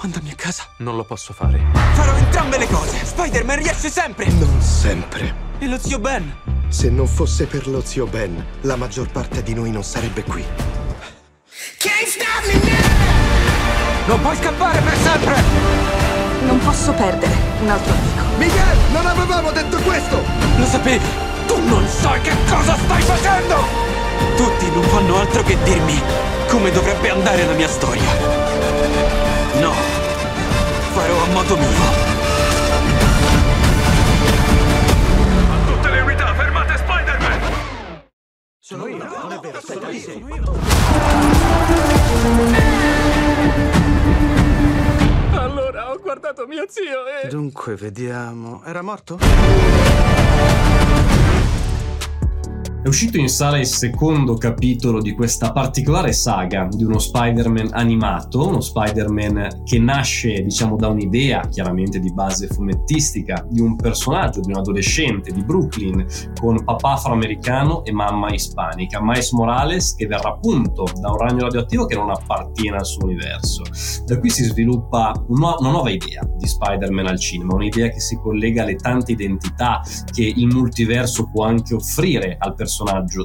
Mandami 0.02 0.30
a 0.30 0.34
casa. 0.34 0.64
Non 0.78 0.96
lo 0.96 1.04
posso 1.04 1.32
fare. 1.32 1.58
Farò 1.94 2.14
entrambe 2.16 2.58
le 2.58 2.66
cose. 2.66 3.02
Spider-Man 3.02 3.62
riesce 3.62 3.88
sempre. 3.88 4.26
Non 4.26 4.60
sempre. 4.60 5.34
E 5.58 5.66
lo 5.66 5.78
zio 5.78 5.98
Ben? 5.98 6.36
Se 6.68 6.90
non 6.90 7.06
fosse 7.06 7.46
per 7.46 7.66
lo 7.66 7.82
zio 7.82 8.04
Ben, 8.06 8.44
la 8.62 8.76
maggior 8.76 9.10
parte 9.10 9.42
di 9.42 9.54
noi 9.54 9.70
non 9.70 9.82
sarebbe 9.82 10.22
qui. 10.22 10.44
Can't 11.78 12.06
stop 12.06 12.44
me 12.46 12.52
now! 12.52 14.08
Non 14.08 14.20
puoi 14.20 14.36
scappare 14.36 14.80
per 14.80 14.96
sempre! 14.98 15.42
Non 16.44 16.58
posso 16.58 16.92
perdere 16.92 17.34
un 17.62 17.70
altro 17.70 17.92
amico. 17.94 18.22
Miguel, 18.36 18.76
non 18.92 19.06
avevamo 19.06 19.50
detto 19.50 19.78
questo! 19.78 20.22
Lo 20.58 20.66
sapevi! 20.66 21.06
Tu 21.46 21.58
non 21.66 21.86
sai 21.88 22.20
che 22.20 22.36
cosa 22.46 22.76
stai 22.76 23.02
facendo! 23.02 23.83
Tutti 24.36 24.70
non 24.70 24.82
fanno 24.84 25.18
altro 25.18 25.42
che 25.42 25.56
dirmi 25.62 26.00
come 26.48 26.70
dovrebbe 26.70 27.10
andare 27.10 27.44
la 27.46 27.52
mia 27.52 27.68
storia. 27.68 28.10
No, 29.60 29.72
farò 30.92 31.22
a 31.22 31.26
modo 31.32 31.56
mio. 31.56 32.12
Tutte 35.66 35.90
le 35.90 36.00
unità, 36.00 36.34
fermate 36.34 36.76
Spider-Man! 36.76 37.40
Sono 38.58 38.86
io, 38.86 38.96
non 38.96 39.32
è 39.32 39.38
vero, 39.40 39.58
aspetta, 39.58 39.88
lì 39.88 40.00
sono 40.00 40.26
Allora 45.32 45.90
ho 45.90 45.98
guardato 46.00 46.46
mio 46.46 46.64
zio 46.68 47.06
e... 47.22 47.28
Dunque, 47.28 47.74
vediamo. 47.74 48.62
Era 48.64 48.82
morto? 48.82 49.18
È 52.84 52.88
uscito 52.88 53.16
in 53.16 53.30
sala 53.30 53.58
il 53.58 53.64
secondo 53.64 54.36
capitolo 54.36 55.00
di 55.00 55.14
questa 55.14 55.52
particolare 55.52 56.12
saga 56.12 56.68
di 56.70 56.84
uno 56.84 56.98
Spider-Man 56.98 57.70
animato, 57.72 58.46
uno 58.46 58.60
Spider-Man 58.60 59.62
che 59.64 59.78
nasce, 59.78 60.42
diciamo, 60.42 60.76
da 60.76 60.88
un'idea 60.88 61.48
chiaramente 61.48 61.98
di 61.98 62.12
base 62.12 62.46
fumettistica 62.46 63.42
di 63.48 63.60
un 63.60 63.74
personaggio, 63.76 64.40
di 64.40 64.50
un 64.50 64.58
adolescente 64.58 65.32
di 65.32 65.42
Brooklyn 65.42 66.04
con 66.38 66.62
papà 66.62 66.92
afroamericano 66.92 67.86
e 67.86 67.92
mamma 67.92 68.30
ispanica, 68.34 69.02
Miles 69.02 69.32
Morales, 69.32 69.94
che 69.94 70.06
verrà 70.06 70.28
appunto 70.28 70.84
da 71.00 71.10
un 71.10 71.16
ragno 71.16 71.44
radioattivo 71.44 71.86
che 71.86 71.94
non 71.94 72.10
appartiene 72.10 72.76
al 72.76 72.84
suo 72.84 73.04
universo. 73.04 73.62
Da 74.04 74.18
qui 74.18 74.28
si 74.28 74.44
sviluppa 74.44 75.14
una 75.28 75.54
nuova 75.58 75.88
idea 75.88 76.20
di 76.36 76.46
Spider-Man 76.46 77.06
al 77.06 77.18
cinema, 77.18 77.54
un'idea 77.54 77.88
che 77.88 78.00
si 78.00 78.16
collega 78.16 78.60
alle 78.60 78.76
tante 78.76 79.12
identità 79.12 79.80
che 80.12 80.30
il 80.36 80.48
multiverso 80.48 81.30
può 81.30 81.46
anche 81.46 81.72
offrire 81.72 82.36
al 82.38 82.50
personaggio 82.50 82.72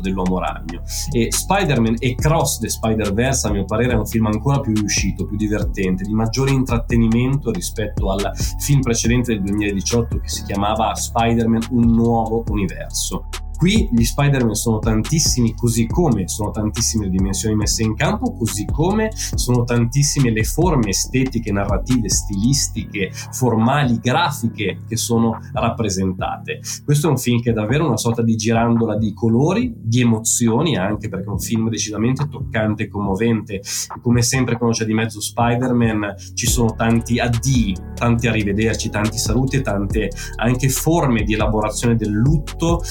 dell'uomo 0.02 0.40
ragno. 0.40 0.82
E 1.12 1.32
Spider-Man 1.32 1.96
e 2.00 2.16
Cross 2.16 2.60
the 2.60 2.70
Spider-Verse, 2.70 3.48
a 3.48 3.52
mio 3.52 3.66
parere, 3.66 3.94
è 3.94 3.96
un 3.96 4.06
film 4.06 4.28
ancora 4.28 4.60
più 4.60 4.74
riuscito, 4.74 5.26
più 5.26 5.38
divertente, 5.38 6.04
di 6.04 6.14
maggiore 6.14 6.52
intrattenimento 6.52 7.52
rispetto 7.52 8.12
al 8.12 8.32
film 8.60 8.82
precedente 8.82 9.34
del 9.34 9.44
2018 9.44 10.20
che 10.20 10.28
si 10.28 10.44
chiamava 10.44 10.94
Spider-Man 10.94 11.68
Un 11.72 11.94
nuovo 11.94 12.44
universo. 12.50 13.26
Qui 13.60 13.90
gli 13.92 14.06
Spider-Man 14.06 14.56
sono 14.56 14.80
tantissimi, 14.80 15.54
così 15.54 15.86
come 15.86 16.30
sono 16.30 16.50
tantissime 16.50 17.04
le 17.04 17.12
dimensioni 17.12 17.56
messe 17.56 17.84
in 17.84 17.94
campo, 17.94 18.32
così 18.32 18.64
come 18.64 19.12
sono 19.14 19.66
tantissime 19.66 20.32
le 20.32 20.46
forme 20.46 20.92
estetiche, 20.92 21.52
narrative, 21.52 22.08
stilistiche, 22.08 23.12
formali, 23.12 24.00
grafiche 24.00 24.84
che 24.88 24.96
sono 24.96 25.40
rappresentate. 25.52 26.62
Questo 26.86 27.08
è 27.08 27.10
un 27.10 27.18
film 27.18 27.42
che 27.42 27.50
è 27.50 27.54
davvero 27.54 27.86
una 27.86 27.98
sorta 27.98 28.22
di 28.22 28.38
girandola 28.38 28.98
di 28.98 29.14
colori, 29.14 29.74
di 29.76 30.00
emozioni, 30.00 30.78
anche 30.78 31.10
perché 31.10 31.26
è 31.26 31.32
un 31.32 31.40
film 31.40 31.70
decisamente 31.70 32.30
toccante 32.30 32.84
e 32.84 32.88
commovente. 32.88 33.62
Come 34.02 34.22
sempre 34.22 34.56
quando 34.56 34.74
c'è 34.74 34.86
di 34.86 34.94
mezzo 34.94 35.20
Spider-Man 35.20 36.16
ci 36.34 36.48
sono 36.48 36.76
tanti 36.76 37.20
addii, 37.20 37.76
tanti 37.94 38.28
arrivederci, 38.28 38.90
tanti 38.90 39.18
saluti 39.18 39.58
e 39.58 39.62
tante 39.62 40.10
anche 40.38 40.70
forme 40.70 41.24
di 41.24 41.34
elaborazione 41.34 41.98
del 41.98 42.12
lutto 42.12 42.82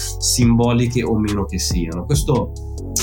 simboliche 0.59 1.05
o 1.05 1.17
meno 1.17 1.45
che 1.45 1.59
siano. 1.59 2.05
Questo 2.05 2.53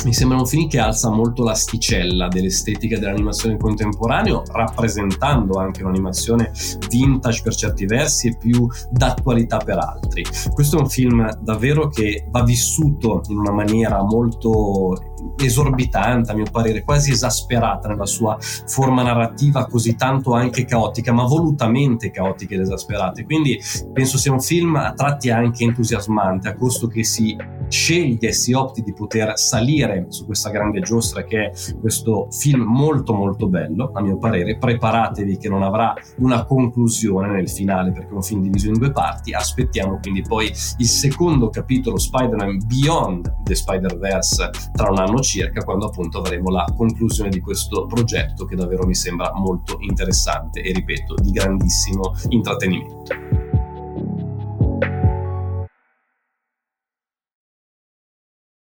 mi 0.04 0.14
sembra 0.14 0.38
un 0.38 0.46
film 0.46 0.68
che 0.68 0.78
alza 0.78 1.10
molto 1.10 1.44
l'asticella 1.44 2.28
dell'estetica 2.28 3.00
dell'animazione 3.00 3.58
contemporanea, 3.58 4.42
rappresentando 4.52 5.58
anche 5.58 5.84
un'animazione 5.84 6.52
vintage 6.90 7.42
per 7.42 7.56
certi 7.56 7.86
versi 7.86 8.28
e 8.28 8.38
più 8.38 8.68
d'attualità 8.92 9.58
per 9.58 9.78
altri. 9.78 10.24
Questo 10.54 10.78
è 10.78 10.82
un 10.82 10.90
film 10.90 11.28
davvero 11.40 11.88
che 11.88 12.28
va 12.30 12.44
vissuto 12.44 13.22
in 13.30 13.38
una 13.38 13.52
maniera 13.52 14.04
molto 14.04 15.14
esorbitante, 15.38 16.32
a 16.32 16.36
mio 16.36 16.46
parere, 16.52 16.84
quasi 16.84 17.12
esasperata 17.12 17.88
nella 17.88 18.06
sua 18.06 18.38
forma 18.40 19.04
narrativa, 19.04 19.66
così 19.66 19.96
tanto 19.96 20.34
anche 20.34 20.66
caotica, 20.66 21.12
ma 21.12 21.24
volutamente 21.24 22.12
caotica 22.12 22.56
ed 22.56 22.62
esasperata. 22.62 23.24
Quindi 23.24 23.60
penso 23.94 24.18
sia 24.18 24.32
un 24.32 24.42
film 24.42 24.76
a 24.76 24.94
tratti 24.94 25.30
anche 25.30 25.64
entusiasmante, 25.64 26.50
a 26.50 26.56
costo 26.56 26.88
che 26.88 27.04
si 27.04 27.36
sceglie 27.68 28.32
si 28.32 28.54
opti 28.54 28.82
di 28.82 28.94
poter 28.94 29.38
salire 29.38 30.06
su 30.10 30.26
questa 30.26 30.50
grande 30.50 30.82
giostra 30.82 31.24
che 31.24 31.46
è 31.46 31.52
questo 31.80 32.28
film 32.32 32.62
molto 32.62 33.14
molto 33.14 33.48
bello, 33.48 33.92
a 33.94 34.02
mio 34.02 34.18
parere. 34.18 34.58
Preparatevi 34.58 35.38
che 35.38 35.50
non 35.50 35.64
avrà 35.64 35.94
una 36.18 36.46
conclusione 36.46 37.32
nel 37.32 37.50
finale 37.50 37.92
perché 37.92 38.10
è 38.10 38.14
un 38.14 38.24
film 38.24 38.42
diviso 38.42 38.68
in 38.68 38.74
due 38.74 38.92
parti. 38.92 39.34
Aspettiamo 39.34 40.00
quindi 40.02 40.22
poi 40.22 40.48
il 40.78 40.88
secondo 40.88 41.50
capitolo 41.50 41.98
Spider-Man 41.98 42.66
Beyond 42.66 43.44
the 43.44 43.56
Spider-Verse 43.56 44.50
tra 44.74 44.90
un 44.90 45.00
anno 45.16 45.22
circa, 45.22 45.64
quando 45.64 45.86
appunto 45.88 46.20
avremo 46.20 46.50
la 46.50 46.66
conclusione 46.76 47.30
di 47.30 47.40
questo 47.40 47.86
progetto 47.86 48.46
che 48.46 48.56
davvero 48.56 48.86
mi 48.86 48.96
sembra 48.96 49.32
molto 49.34 49.78
interessante 49.80 50.62
e 50.62 50.74
ripeto, 50.74 51.16
di 51.16 51.32
grandissimo 51.32 52.14
intrattenimento. 52.30 53.45